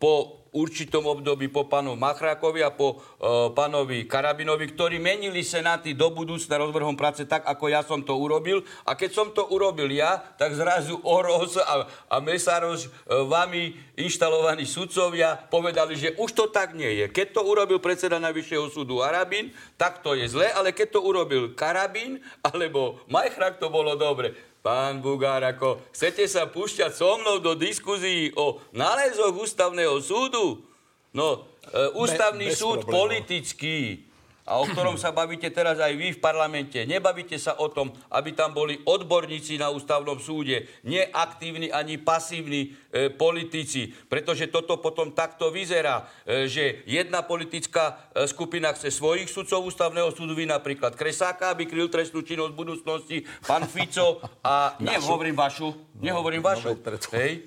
[0.00, 6.12] po určitom období po pánu Machrákovi a po uh, pánovi Karabinovi, ktorí menili senáty do
[6.12, 8.60] budúcna rozvrhom práce tak, ako ja som to urobil.
[8.84, 14.68] A keď som to urobil ja, tak zrazu Oros a, a Mesároš, uh, vami inštalovaní
[14.68, 17.04] sudcovia, povedali, že už to tak nie je.
[17.08, 21.56] Keď to urobil predseda Najvyššieho súdu Arabín, tak to je zle, ale keď to urobil
[21.56, 24.51] Karabín alebo Majchrák, to bolo dobre.
[24.62, 30.62] Pán Bugár, ako chcete sa púšťať so mnou do diskuzí o nálezoch ústavného súdu?
[31.10, 32.94] No, e, ústavný Be, súd problémov.
[32.94, 34.06] politický
[34.42, 36.82] a o ktorom sa bavíte teraz aj vy v parlamente.
[36.82, 43.06] Nebavíte sa o tom, aby tam boli odborníci na ústavnom súde, neaktívni ani pasívni e,
[43.14, 49.62] politici, pretože toto potom takto vyzerá, e, že jedna politická e, skupina chce svojich sudcov
[49.62, 55.38] ústavného súdu, vy napríklad Kresáka, aby kryl trestnú činnosť v budúcnosti, pán Fico a nehovorím
[55.38, 55.70] vašu,
[56.02, 56.74] nehovorím vašu,
[57.14, 57.46] hej,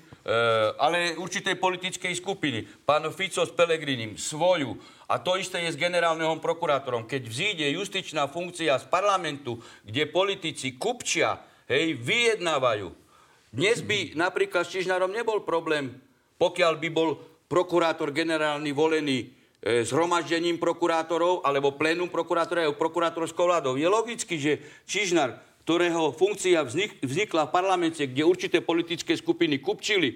[0.82, 2.66] ale určitej politickej skupiny.
[2.82, 4.74] Pán Fico s Pelegrinim svoju
[5.06, 7.06] a to isté je s generálnym prokurátorom.
[7.06, 11.38] Keď vzíde justičná funkcia z parlamentu, kde politici kupčia,
[11.70, 12.90] hej, vyjednávajú.
[13.54, 15.94] Dnes by napríklad s Čižnárom nebol problém,
[16.42, 19.18] pokiaľ by bol prokurátor generálny volený
[19.62, 23.78] e, zhromaždením prokurátorov alebo plénum prokurátora alebo prokurátorskou vládou.
[23.78, 24.58] Je logicky, že
[24.90, 30.14] Čižnár, ktorého funkcia vznik, vznikla v parlamente, kde určité politické skupiny kupčili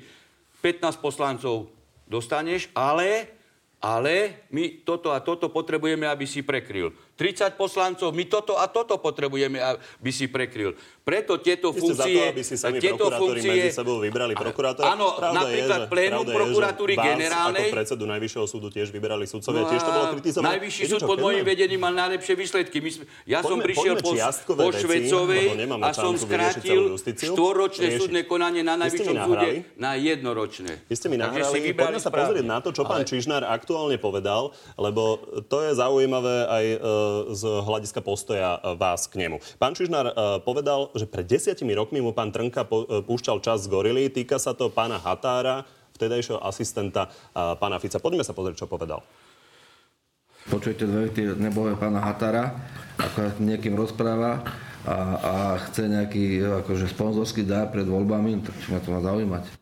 [0.62, 1.66] 15 poslancov,
[2.06, 3.34] dostaneš, ale
[3.80, 6.92] ale my toto a toto potrebujeme, aby si prekryl.
[7.20, 10.72] 30 poslancov, my toto a toto potrebujeme, aby si prekryl.
[11.04, 12.00] Preto tieto Vy funkcie...
[12.00, 14.96] za to, aby si sami tieto funkcie, medzi sebou vybrali prokurátora?
[14.96, 17.68] Áno, pravda napríklad je, plénum prokuratúry vás generálnej...
[17.68, 19.68] ako predsedu Najvyššieho súdu tiež vyberali sudcovia.
[19.68, 20.48] Tiež to bolo kritizované.
[20.56, 22.80] Najvyšší súd pod mojím vedením mal najlepšie výsledky.
[22.80, 22.90] My,
[23.28, 24.12] ja poďme, som prišiel po,
[24.56, 30.88] po Švecovej a som skrátil štvoročné súdne konanie na Najvyššom súde na jednoročné.
[30.88, 35.20] Vy ste mi nahrali, poďme sa pozrieť na to, čo pán Čižnár aktuálne povedal, lebo
[35.50, 36.78] to je zaujímavé aj e,
[37.34, 39.38] z hľadiska postoja e, vás k nemu.
[39.56, 43.72] Pán Čižnár e, povedal, že pred desiatimi rokmi mu pán Trnka e, púšťal čas z
[43.72, 44.10] gorily.
[44.10, 45.68] Týka sa to pána Határa,
[45.98, 48.00] vtedajšieho asistenta pána Fica.
[48.00, 49.04] Poďme sa pozrieť, čo povedal.
[50.48, 52.56] Počujete dve vety nebohé pána Határa,
[52.96, 54.40] ako niekým rozpráva
[54.88, 55.32] a, a
[55.68, 59.59] chce nejaký akože sponzorský dá pred voľbami, tak čo ma to má zaujímať?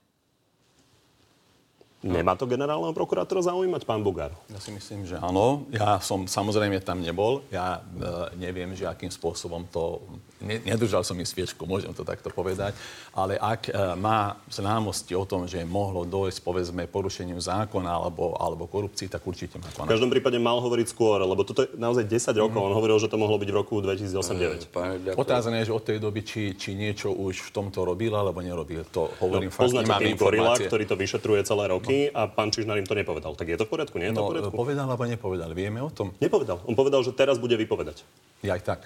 [1.98, 4.30] Nemá to generálneho prokurátora zaujímať, pán Bugár?
[4.54, 5.66] Ja si myslím, že áno.
[5.74, 7.42] Ja som samozrejme tam nebol.
[7.50, 9.98] Ja e, neviem, že akým spôsobom to
[10.38, 12.78] ne, nedržal som mi sviečku, môžem to takto povedať,
[13.10, 18.70] ale ak e, má známosti o tom, že mohlo dojsť, povedzme, porušeniu zákona alebo, alebo
[18.70, 19.90] korupcii, tak určite má konať.
[19.90, 22.62] V každom prípade mal hovoriť skôr, lebo toto je naozaj 10 rokov.
[22.62, 22.66] Mm.
[22.70, 25.18] On hovoril, že to mohlo byť v roku 2008-2009.
[25.18, 28.86] Otázne je, že od tej doby, či, či niečo už v tomto robil alebo nerobil.
[28.94, 32.12] To hovorím no, fakt, nemám Gorila, ktorý to vyšetruje celé roky no.
[32.14, 33.32] a pán Čižnár im to nepovedal.
[33.34, 33.96] Tak je to v poriadku?
[33.96, 34.54] Nie je to no, v poriadku?
[34.54, 35.50] povedal alebo nepovedal.
[35.56, 36.12] Vieme o tom?
[36.20, 36.60] Nepovedal.
[36.68, 38.04] On povedal, že teraz bude vypovedať.
[38.44, 38.80] Ja aj tak.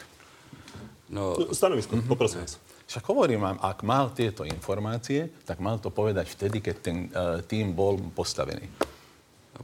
[1.13, 2.09] No, Stanovisko, mm-hmm.
[2.09, 2.57] poprosím vás.
[2.89, 7.45] Však hovorím vám, ak mal tieto informácie, tak mal to povedať vtedy, keď ten uh,
[7.45, 8.65] tým bol postavený.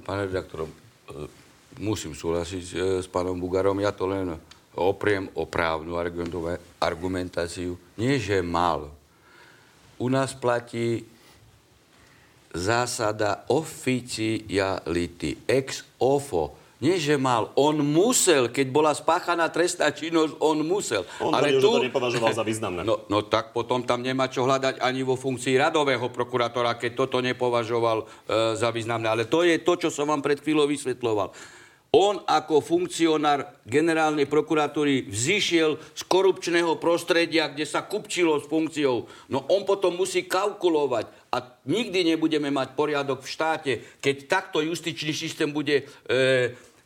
[0.04, 0.68] Pane redaktor, uh,
[1.80, 3.80] musím súhlasiť uh, s pánom Bugarom.
[3.80, 4.36] Ja to len
[4.76, 5.96] opriem o právnu
[6.78, 7.80] argumentáciu.
[7.96, 8.92] Nie, že mal.
[9.98, 11.02] U nás platí
[12.54, 16.58] zásada oficiality, ex ofo.
[16.78, 21.02] Nie, že mal, on musel, keď bola spáchaná trestná činnosť, on musel.
[21.18, 21.66] On Ale tu...
[21.74, 22.86] že to nepovažoval za významné.
[22.86, 27.18] No, no tak potom tam nemá čo hľadať ani vo funkcii radového prokurátora, keď toto
[27.18, 29.10] nepovažoval e, za významné.
[29.10, 31.34] Ale to je to, čo som vám pred chvíľou vysvetloval.
[31.88, 39.08] On ako funkcionár generálnej prokuratúry vzýšiel z korupčného prostredia, kde sa kupčilo s funkciou.
[39.32, 45.12] No on potom musí kalkulovať a nikdy nebudeme mať poriadok v štáte, keď takto justičný
[45.12, 45.84] systém bude e,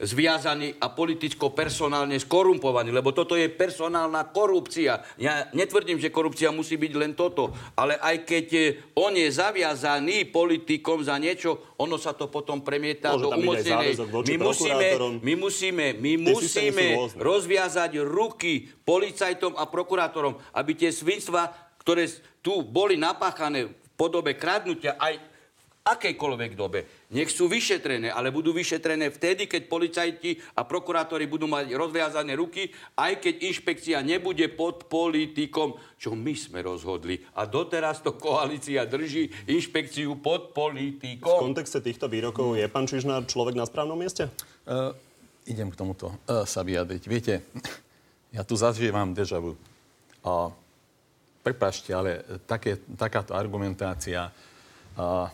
[0.02, 4.98] zviazaný a politicko-personálne skorumpovaný, lebo toto je personálna korupcia.
[5.14, 8.62] Ja netvrdím, že korupcia musí byť len toto, ale aj keď e,
[8.98, 13.94] on je zaviazaný politikom za niečo, ono sa to potom premieta do umocnenej.
[14.26, 14.88] My musíme,
[15.22, 21.46] my musíme, my musíme rozviazať ruky policajtom a prokurátorom, aby tie svinstva,
[21.78, 22.10] ktoré
[22.42, 25.32] tu boli napáchané podobe kradnutia aj
[25.82, 31.74] akejkoľvek dobe, nech sú vyšetrené, ale budú vyšetrené vtedy, keď policajti a prokurátori budú mať
[31.74, 37.18] rozviazané ruky, aj keď inšpekcia nebude pod politikom, čo my sme rozhodli.
[37.34, 41.50] A doteraz to koalícia drží inšpekciu pod politikom.
[41.50, 44.30] V kontexte týchto výrokov je pán Čižnár človek na správnom mieste?
[44.62, 44.94] Uh,
[45.50, 47.02] idem k tomuto uh, sa vyjadriť.
[47.10, 47.42] Viete,
[48.30, 49.58] ja tu zažívam deja vu.
[50.22, 50.54] Uh,
[51.42, 55.26] prepašte, ale také, takáto argumentácia uh,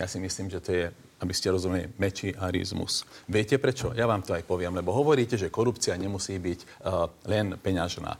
[0.00, 0.86] ja si myslím, že to je,
[1.20, 3.04] aby ste rozumeli, mečiarizmus.
[3.28, 3.92] Viete prečo?
[3.92, 8.16] Ja vám to aj poviem, lebo hovoríte, že korupcia nemusí byť uh, len peňažná.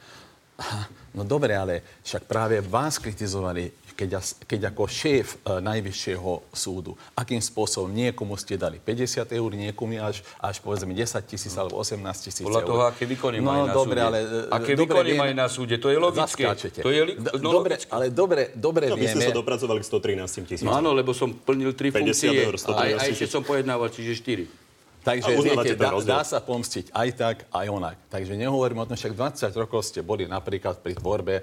[1.10, 4.10] No dobre, ale však práve vás kritizovali keď,
[4.48, 10.24] keď ako šéf e, najvyššieho súdu, akým spôsobom niekomu ste dali 50 eur, niekomu až,
[10.40, 14.00] až povedzme 10 tisíc alebo 18 tisíc Podľa toho, aké výkony no, majú na dobre,
[14.00, 14.08] súde.
[14.08, 16.48] Ale, e, aké dobre, výkony majú na súde, to je logické.
[16.80, 19.20] To je li- no, dobre, ale dobre, dobre no, vieme.
[19.20, 20.64] Ste sa dopracovali k 113 tisíc.
[20.64, 22.32] No áno, lebo som plnil tri funkcie.
[22.32, 24.69] Eur, a, aj ešte som pojednával, čiže 4.
[25.00, 27.96] Takže viete, dá, dá sa pomstiť aj tak, aj onak.
[28.12, 31.40] Takže nehovorím o tom, však 20 rokov ste boli napríklad pri tvorbe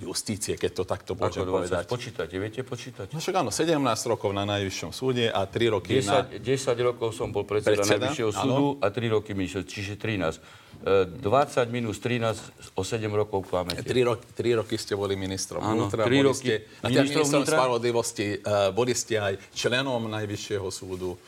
[0.00, 1.84] justície, keď to takto môžem Ako povedať.
[1.84, 3.12] Počítate, viete počítať?
[3.12, 3.76] No však áno, 17
[4.08, 6.20] rokov na Najvyššom súde a 3 roky 10, na...
[6.40, 10.40] 10 rokov som bol predseda, predseda Najvyššieho súdu a 3 roky minister, čiže 13.
[10.80, 13.84] 20 e, minus 13, o 7 rokov klamete.
[13.84, 16.08] 3, roky, 3 roky ste boli ministrom Áno, vnútra.
[16.08, 18.40] 3 roky ste, ministrom, ministrom spravodlivosti.
[18.40, 21.20] Uh, boli ste aj členom Najvyššieho súdu.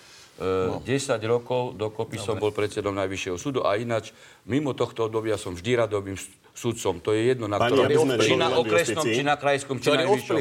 [0.42, 0.82] No.
[0.82, 2.26] 10 rokov dokopy Dobre.
[2.26, 4.10] som bol predsedom Najvyššieho súdu a ináč
[4.42, 6.18] mimo tohto obdobia som vždy radovým
[6.52, 7.00] sudcom.
[7.00, 7.88] To je jedno, na ktorom...
[8.18, 10.36] Či na okresnom, či na krajskom, či na vyššom.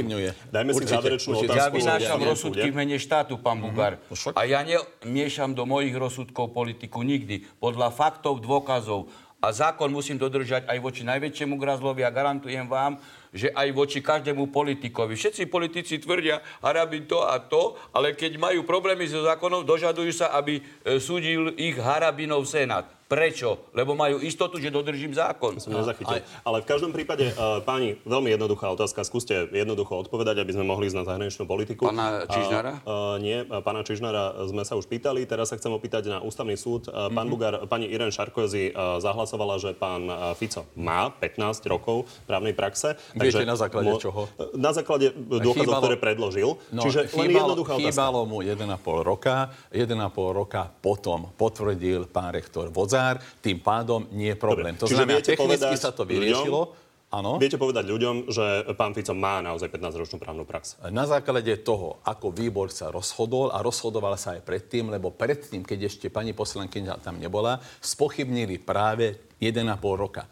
[0.52, 1.56] Dajme si záverečnú otázku.
[1.56, 3.64] Ja vynášam rozsudky v mene štátu, pán mhm.
[3.70, 3.94] Bugár.
[4.36, 7.48] A ja nemiešam do mojich rozsudkov politiku nikdy.
[7.62, 9.08] Podľa faktov, dôkazov.
[9.42, 14.52] A zákon musím dodržať aj voči najväčšiemu grazlovi a garantujem vám, že aj voči každému
[14.52, 15.15] politikovi.
[15.15, 20.36] Všetci politici tvrdia, harabin to a to, ale keď majú problémy so zákonom, dožadujú sa,
[20.36, 23.01] aby e, súdil ich harabinov senát.
[23.12, 23.67] Prečo?
[23.76, 25.60] Lebo majú istotu, že dodržím zákon.
[25.60, 26.24] Som nezachytil.
[26.24, 26.47] Aj.
[26.47, 29.04] Ale v každom prípade, uh, páni, veľmi jednoduchá otázka.
[29.04, 31.91] Skúste jednoducho odpovedať, aby sme mohli ísť na zahraničnú politiku.
[31.91, 32.80] Pána Čižnára?
[32.88, 35.28] Uh, uh, nie, pána Čižnára sme sa už pýtali.
[35.28, 36.88] Teraz sa chcem opýtať na ústavný súd.
[36.88, 37.32] Uh, pán mm-hmm.
[37.36, 40.08] Bugar, pani Irene Šarkozy uh, zahlasovala, že pán
[40.39, 42.95] Fico má 15 rokov právnej praxe.
[43.12, 44.32] Viete na základe mo- čoho?
[44.56, 46.50] Na základe dôkazov, chýbalo, ktoré predložil.
[46.71, 47.91] No, Čiže chýbalo, len jednoduchá otázka.
[47.91, 49.52] Chýbalo mu 1,5 roka.
[49.76, 54.78] 1,5 roka potom potvrdil pán rektor Vodza scenár, tým pádom nie je problém.
[54.78, 54.86] Dobre.
[54.86, 56.62] To Čiže znamená, technicky sa to vyriešilo.
[56.70, 57.36] Ľuďom, Áno.
[57.44, 60.80] Viete povedať ľuďom, že pán Fico má naozaj 15-ročnú právnu prax?
[60.96, 65.92] Na základe toho, ako výbor sa rozhodol a rozhodoval sa aj predtým, lebo predtým, keď
[65.92, 69.60] ešte pani poslankyňa tam nebola, spochybnili práve 1,5
[70.00, 70.24] roka.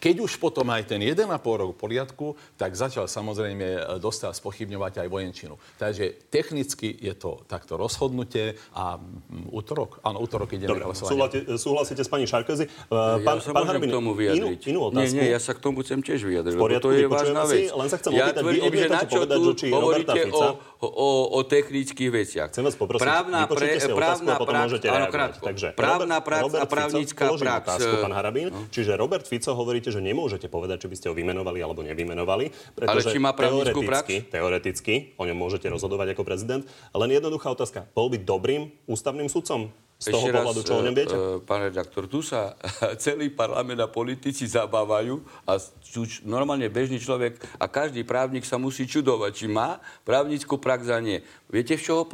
[0.00, 5.04] Keď už potom aj ten 1,5 rok v poriadku, tak začal samozrejme e, dostať spochybňovať
[5.04, 5.60] aj vojenčinu.
[5.76, 12.02] Takže technicky je to takto rozhodnutie a mm, útorok, áno, útorok ide Dobre, súhlasíte, súhlasíte
[12.02, 12.64] s pani Šarkozy?
[12.88, 14.60] Uh, pán, ja sa pán Harbin, k tomu vyjadriť.
[14.64, 15.04] Inú, inú otázku.
[15.04, 17.68] Nie, nie, ja sa k tomu chcem tiež vyjadriť, lebo to je vážna vec.
[17.68, 20.42] len sa chcem ja opýtať, tvrdím, že na čo povedať, tu hovoríte o,
[20.80, 22.46] o, o technických veciach.
[22.48, 25.32] Chcem vás poprosiť, právna, pre, právna a potom môžete reagovať.
[25.44, 27.66] Takže právna prax a právnická prax.
[28.00, 28.48] pán Harabín.
[28.48, 28.64] No.
[28.72, 32.78] Čiže Robert Fico hovoríte, že nemôžete povedať, či by ste ho vymenovali alebo nevymenovali.
[32.80, 34.32] Ale či má právnickú teoreticky, prax?
[34.32, 36.62] Teoreticky, o ňom môžete rozhodovať ako prezident.
[36.94, 37.86] Len jednoduchá otázka.
[37.92, 39.68] Bol by dobrým ústavným sudcom?
[40.00, 41.12] Z toho Ešte pohľadu, čo o ňom viete?
[41.12, 42.56] Uh, pán redaktor, tu sa
[43.04, 45.60] celý parlament a politici zabávajú a
[46.24, 49.76] normálne bežný človek a každý právnik sa musí čudovať, či má
[50.08, 51.20] právnickú prax a nie.
[51.52, 52.08] Viete, v čoho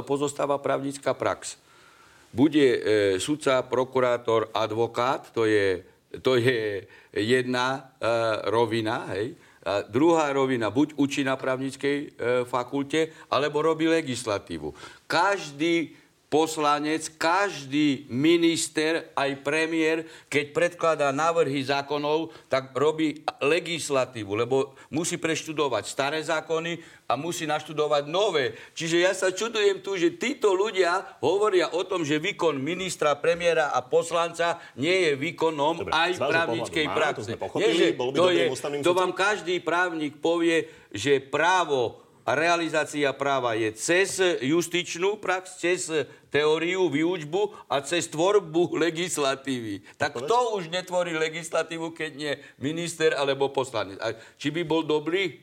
[0.00, 1.60] pozostáva právnická prax?
[2.32, 2.78] Bude e,
[3.20, 5.84] sudca, prokurátor, advokát, to je
[6.22, 9.34] to je jedna uh, rovina, hej,
[9.66, 12.08] A druhá rovina, buď učí na právnickej e,
[12.46, 14.70] fakulte, alebo robí legislatívu.
[15.10, 15.90] Každý
[16.36, 25.88] poslanec, každý minister, aj premiér, keď predkladá návrhy zákonov, tak robí legislatívu, lebo musí preštudovať
[25.88, 26.76] staré zákony
[27.08, 28.52] a musí naštudovať nové.
[28.76, 33.72] Čiže ja sa čudujem tu, že títo ľudia hovoria o tom, že výkon ministra, premiéra
[33.72, 37.32] a poslanca nie je výkonom Dobre, aj právnickej praxe.
[37.32, 38.44] To, nie, že to, je,
[38.84, 45.86] to vám každý právnik povie, že právo a realizácia práva je cez justičnú prax, cez
[46.34, 49.86] teóriu, výučbu a cez tvorbu legislatívy.
[49.94, 54.02] Tak kto už netvorí legislatívu, keď nie minister alebo poslanec?
[54.02, 55.38] A či by bol dobrý?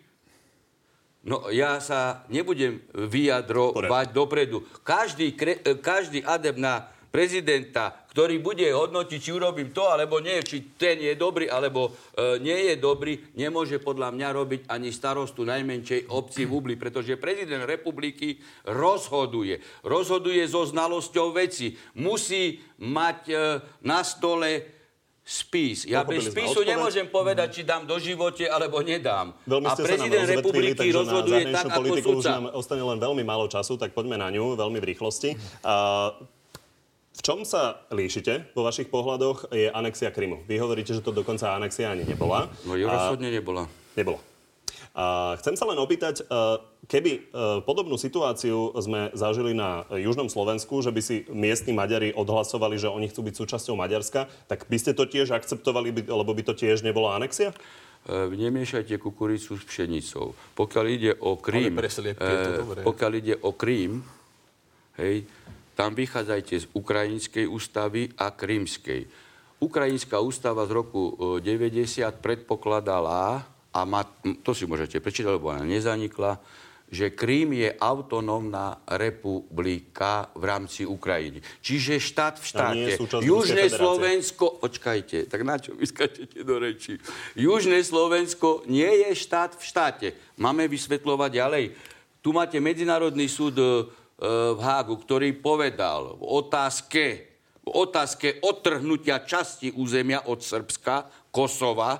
[1.24, 4.68] No ja sa nebudem vyjadrovať dopredu.
[4.84, 5.40] Každý,
[5.80, 11.18] každý adept na prezidenta, ktorý bude hodnotiť, či urobím to, alebo nie, či ten je
[11.18, 16.54] dobrý, alebo e, nie je dobrý, nemôže podľa mňa robiť ani starostu najmenšej obci v
[16.54, 18.38] Ubli, pretože prezident republiky
[18.70, 19.58] rozhoduje.
[19.82, 21.74] Rozhoduje so znalosťou veci.
[21.98, 23.36] Musí mať e,
[23.82, 24.62] na stole
[25.24, 25.88] spis.
[25.88, 29.32] Ja bez spisu nemôžem povedať, či dám do živote, alebo nedám.
[29.48, 32.12] Veľmi a prezident republiky rozhoduje tak, ako sudca.
[32.12, 35.34] Už nám ostane len veľmi málo času, tak poďme na ňu veľmi v rýchlosti.
[35.64, 36.12] Uh,
[37.24, 40.44] čom sa líšite vo vašich pohľadoch je anexia Krymu.
[40.44, 42.52] Vy hovoríte, že to dokonca anexia ani nebola.
[42.68, 43.72] No ju rozhodne nebola.
[43.96, 44.20] Nebola.
[44.94, 46.24] A chcem sa len opýtať, e,
[46.86, 47.20] keby e,
[47.66, 53.10] podobnú situáciu sme zažili na južnom Slovensku, že by si miestni Maďari odhlasovali, že oni
[53.10, 57.18] chcú byť súčasťou Maďarska, tak by ste to tiež akceptovali, lebo by to tiež nebola
[57.18, 57.58] anexia?
[58.06, 60.38] E, nemiešajte kukuricu s pšenicou.
[60.54, 61.74] Pokiaľ ide o Krím,
[62.86, 64.06] pokiaľ ide o Krím,
[65.02, 65.26] hej,
[65.74, 69.10] tam vychádzajte z ukrajinskej ústavy a krímskej.
[69.58, 74.06] Ukrajinská ústava z roku 90 e, predpokladala, a má,
[74.46, 76.38] to si môžete prečítať, lebo ona nezanikla,
[76.94, 81.42] že Krím je autonómna republika v rámci Ukrajiny.
[81.58, 82.92] Čiže štát v štáte.
[83.26, 84.62] Južné Slovensko...
[84.62, 87.02] Počkajte, tak na čo vyskačete do reči?
[87.34, 90.08] Južné Slovensko nie je štát v štáte.
[90.38, 91.66] Máme vysvetľovať ďalej.
[92.22, 93.90] Tu máte Medzinárodný súd e,
[94.24, 97.04] v Hágu, ktorý povedal v otázke,
[97.60, 102.00] v otázke odtrhnutia časti územia od Srbska, Kosova,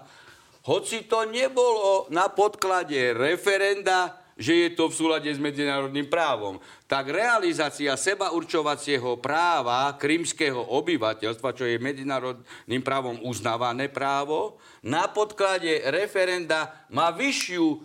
[0.64, 6.58] hoci to nebolo na podklade referenda, že je to v súlade s medzinárodným právom,
[6.88, 15.86] tak realizácia seba určovacieho práva krymského obyvateľstva, čo je medzinárodným právom uznávané právo, na podklade
[15.92, 17.78] referenda má vyššiu uh,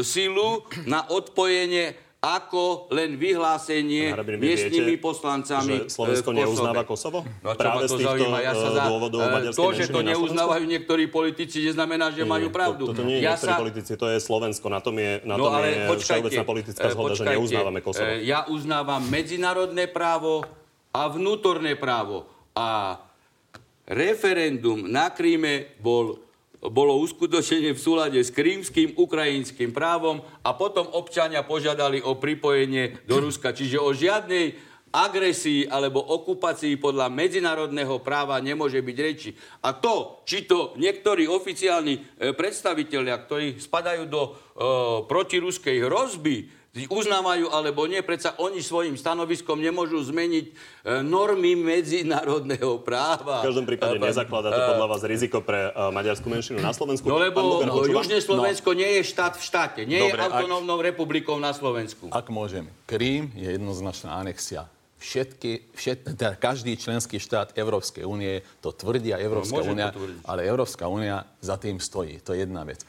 [0.00, 7.24] silu na odpojenie ako len vyhlásenie miestnymi poslancami že Slovensko e, neuznáva Kosovo?
[7.40, 11.64] No, Práve z týchto ja sa za, dôvodov e, To, že to neuznávajú niektorí politici,
[11.64, 12.92] neznamená, že nie, majú pravdu.
[12.92, 13.56] To, toto nie je ja sa...
[13.56, 14.68] politici, to je Slovensko.
[14.68, 18.12] Na tom je, na no, tom je všeobecná politická e, zhoda, že neuznávame Kosovo.
[18.20, 20.44] Ja uznávam medzinárodné právo
[20.92, 22.28] a vnútorné právo.
[22.52, 23.00] A
[23.88, 26.20] referendum na Kríme bol
[26.60, 33.24] bolo uskutočenie v súlade s krímským ukrajinským právom a potom občania požiadali o pripojenie do
[33.24, 33.56] Ruska.
[33.56, 39.30] Čiže o žiadnej agresii alebo okupácii podľa medzinárodného práva nemôže byť reči.
[39.62, 42.00] A to, či to niektorí oficiálni e,
[42.34, 44.30] predstavitelia, ktorí spadajú do e,
[45.06, 50.52] protiruskej hrozby, uznávajú alebo nie, predsa oni svojim stanoviskom nemôžu zmeniť e,
[51.02, 53.42] normy medzinárodného práva.
[53.42, 57.10] V každom prípade e, nezakladá to podľa vás riziko pre e, maďarskú menšinu na Slovensku?
[57.10, 58.86] No lebo no, Južné Slovensko no.
[58.86, 62.06] nie je štát v štáte, nie Dobre, je autonómnou ak, republikou na Slovensku.
[62.14, 68.70] Ak môžem, Krím je jednoznačná anexia všetky, všet, teda každý členský štát Európskej únie to
[68.70, 69.88] tvrdia Európska no, únia,
[70.28, 72.20] ale Európska únia za tým stojí.
[72.20, 72.84] To je jedna vec.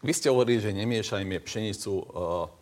[0.00, 2.57] Vy ste hovorili, že nemiešajme pšenicu uh,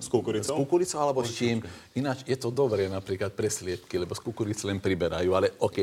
[0.00, 0.56] s kukuricou?
[0.56, 1.60] S kukuricou alebo s čím.
[1.92, 5.78] Ináč je to dobré napríklad pre sliepky, lebo z kukurice len priberajú, ale OK.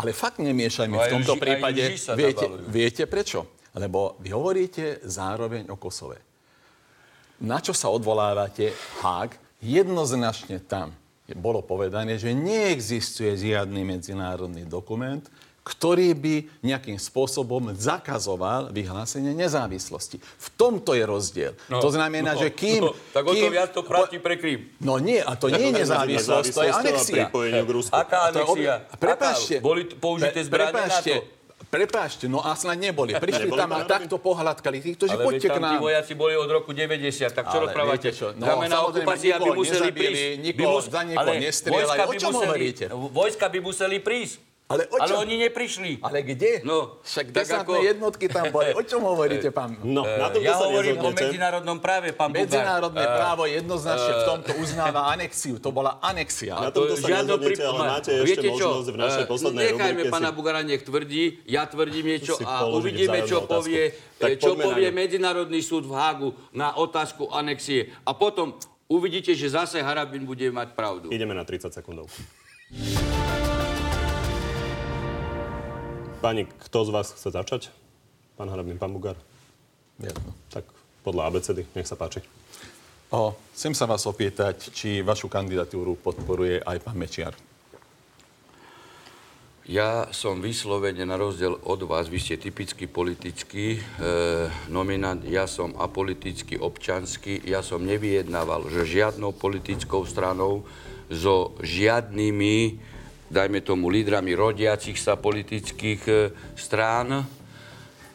[0.00, 1.82] Ale fakt nemiešajme no v tomto ži, prípade.
[2.16, 3.60] Viete, viete prečo?
[3.76, 6.20] Lebo vy hovoríte zároveň o Kosove.
[7.44, 8.72] Na čo sa odvolávate?
[9.04, 10.96] Hák jednoznačne tam
[11.32, 15.24] bolo povedané, že neexistuje žiadny medzinárodný dokument,
[15.62, 16.34] ktorý by
[16.66, 20.18] nejakým spôsobom zakazoval vyhlásenie nezávislosti.
[20.18, 21.52] V tomto je rozdiel.
[21.70, 22.82] No, to znamená, no, že kým...
[22.82, 24.74] No, tak o to viac to platí pre Krím.
[24.82, 27.24] No nie, a to nie je nezávislosť, to je anexia.
[27.94, 28.82] Aká anexia?
[28.98, 29.62] Prepašte.
[29.62, 31.42] Boli použité zbranie na to?
[31.72, 33.16] Prepášte, no a snad neboli.
[33.16, 35.80] Prišli neboli tam a takto pohľadkali týchto, že poďte k nám.
[35.80, 38.12] Ale vojaci boli od roku 90, tak čo rozprávate?
[38.12, 38.36] Čo?
[38.36, 40.24] No, Znamená, okupácia by museli prísť.
[40.52, 41.98] Nikoho, za nikoho nestrieľali.
[42.04, 42.84] O čom hovoríte?
[42.92, 44.51] Vojska by museli prísť.
[44.72, 46.00] Ale, o ale oni neprišli.
[46.00, 46.64] Ale kde?
[46.64, 48.72] No, Však tak ako- jednotky tam boli.
[48.72, 49.76] O čom hovoríte, pán?
[49.82, 52.32] No, na tomto Ja sa hovorím o medzinárodnom práve, pán.
[52.32, 55.58] Medzinárodné Eh, právo jednoznačne v tomto uznáva anexiu.
[55.58, 56.56] To bola anexia.
[56.56, 58.66] Na to tomto sa žiadno nezhodnete, ale pri- máte ešte Viete čo?
[58.66, 60.34] možnosť v našej Eh, poslednej Nechajme pána si...
[60.34, 63.52] Bugara, nech tvrdí, ja tvrdím niečo a uvidíme, čo otázku.
[63.52, 63.82] povie,
[64.16, 64.88] Tak eh, čo povie.
[64.88, 67.92] Medzinárodný súd v Hágu na otázku anexie.
[68.02, 68.54] A potom
[68.86, 71.08] uvidíte, že zase Harabin bude mať pravdu.
[71.08, 72.06] Ideme na 30 sekundov.
[76.22, 77.74] Pani, kto z vás chce začať?
[78.38, 79.18] Pán Harabin, pán Bugár?
[79.98, 80.30] Jedno.
[80.54, 80.62] Tak
[81.02, 82.22] podľa ABCD, nech sa páči.
[83.10, 87.34] O, chcem sa vás opýtať, či vašu kandidatúru podporuje aj pán Mečiar.
[89.66, 93.80] Ja som vyslovene na rozdiel od vás, vy ste typický politický e,
[94.70, 100.62] nominant, ja som apolitický, občanský, ja som nevyjednával že žiadnou politickou stranou,
[101.10, 102.78] so žiadnymi,
[103.32, 106.14] dajme tomu, lídrami rodiacich sa politických e,
[106.52, 107.24] strán.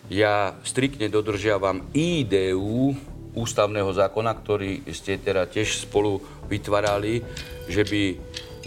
[0.07, 2.93] Ja striktne dodržiavam ideu
[3.33, 7.25] ústavného zákona, ktorý ste teda tiež spolu vytvárali,
[7.67, 8.01] že by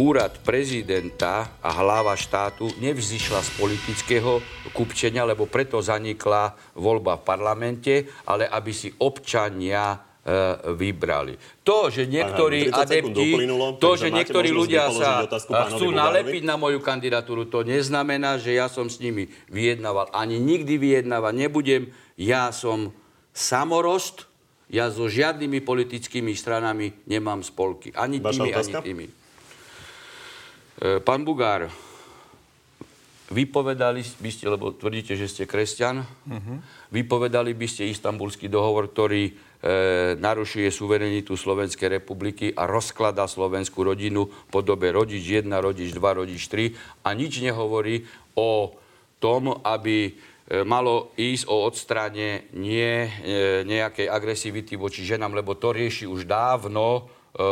[0.02, 4.42] úrad prezidenta a hlava štátu nevzýšla z politického
[4.74, 7.94] kupčenia, lebo preto zanikla voľba v parlamente,
[8.26, 10.09] ale aby si občania
[10.76, 11.40] vybrali.
[11.64, 15.48] To, že niektorí Pán Harabin, 30 sekúnd adepti, uplynulo, to, že niektorí ľudia sa otázku
[15.48, 20.12] pánovi chcú nalepiť na moju kandidatúru, to neznamená, že ja som s nimi vyjednával.
[20.12, 21.82] Ani nikdy vyjednávať nebudem.
[22.20, 22.92] Ja som
[23.32, 24.28] samorost,
[24.68, 27.90] ja so žiadnymi politickými stranami nemám spolky.
[27.96, 28.78] Ani Vaša tými, ani otázka?
[28.84, 29.06] tými.
[29.08, 31.72] E, Pán Bugár,
[33.30, 36.02] vypovedali by ste, lebo tvrdíte, že ste kresťan,
[36.90, 44.26] vypovedali by ste istambulský dohovor, ktorý e, narušuje suverenitu Slovenskej republiky a rozkladá slovenskú rodinu
[44.28, 48.80] v podobe rodič 1, rodič 2, rodič 3 a nič nehovorí o
[49.20, 50.12] tom, aby e,
[50.64, 53.10] malo ísť o odstranie nie e,
[53.68, 57.46] nejakej agresivity voči ženám, lebo to rieši už dávno e,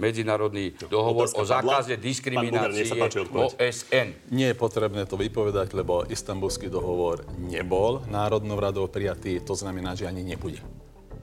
[0.00, 1.54] medzinárodný dohovor otázka o padla.
[1.60, 2.84] zákaze Bugár, diskriminácie
[3.28, 3.50] odpoveď.
[3.60, 4.08] OSN.
[4.32, 10.08] Nie je potrebné to vypovedať, lebo istambulský dohovor nebol národnou radou prijatý, to znamená, že
[10.08, 10.75] ani nebude.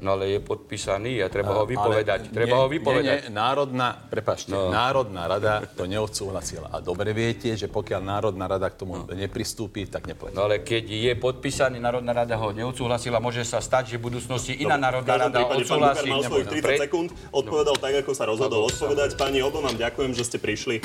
[0.04, 2.28] No ale je podpísaný a treba ho Ale vypovedať.
[2.28, 3.20] nie- treba ho vypovedať.
[3.24, 4.68] Nie, nie, národná, prepašte, no.
[4.68, 6.76] Národná rada to neodsúhlasila.
[6.76, 9.08] A dobre viete, že pokiaľ Národná rada k tomu no.
[9.08, 10.36] nepristúpi, tak neplatí.
[10.36, 14.60] No ale keď je podpísaný, Národná rada ho neodsúhlasila, môže sa stať, že v budúcnosti
[14.60, 16.08] iná V Národná rada prípade pán odsúhlasí.
[16.12, 19.10] Bugár mal svojich 30 Pre- sekúnd, odpovedal tak, ako sa rozhodol odpovedať.
[19.16, 20.84] Pani, obom vám ďakujem, že ste prišli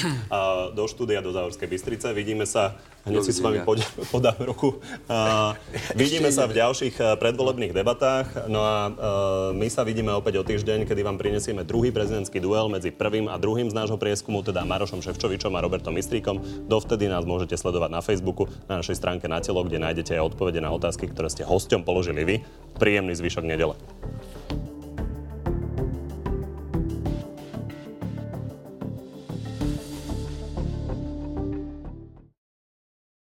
[0.78, 2.14] do štúdia do Záhorskej Bystrice.
[2.14, 3.82] Vidíme sa, hneď si s vami pod,
[4.14, 4.78] podám ruku.
[5.10, 5.58] A,
[5.98, 8.46] vidíme sa v ďalších predvolebných debatách.
[8.46, 9.07] No a a,
[9.54, 13.40] my sa vidíme opäť o týždeň, kedy vám prinesieme druhý prezidentský duel medzi prvým a
[13.40, 16.68] druhým z nášho prieskumu, teda Marošom Ševčovičom a Robertom Mistríkom.
[16.70, 20.62] Dovtedy nás môžete sledovať na Facebooku, na našej stránke na telo, kde nájdete aj odpovede
[20.62, 22.36] na otázky, ktoré ste hosťom položili vy.
[22.78, 23.74] Príjemný zvyšok nedele.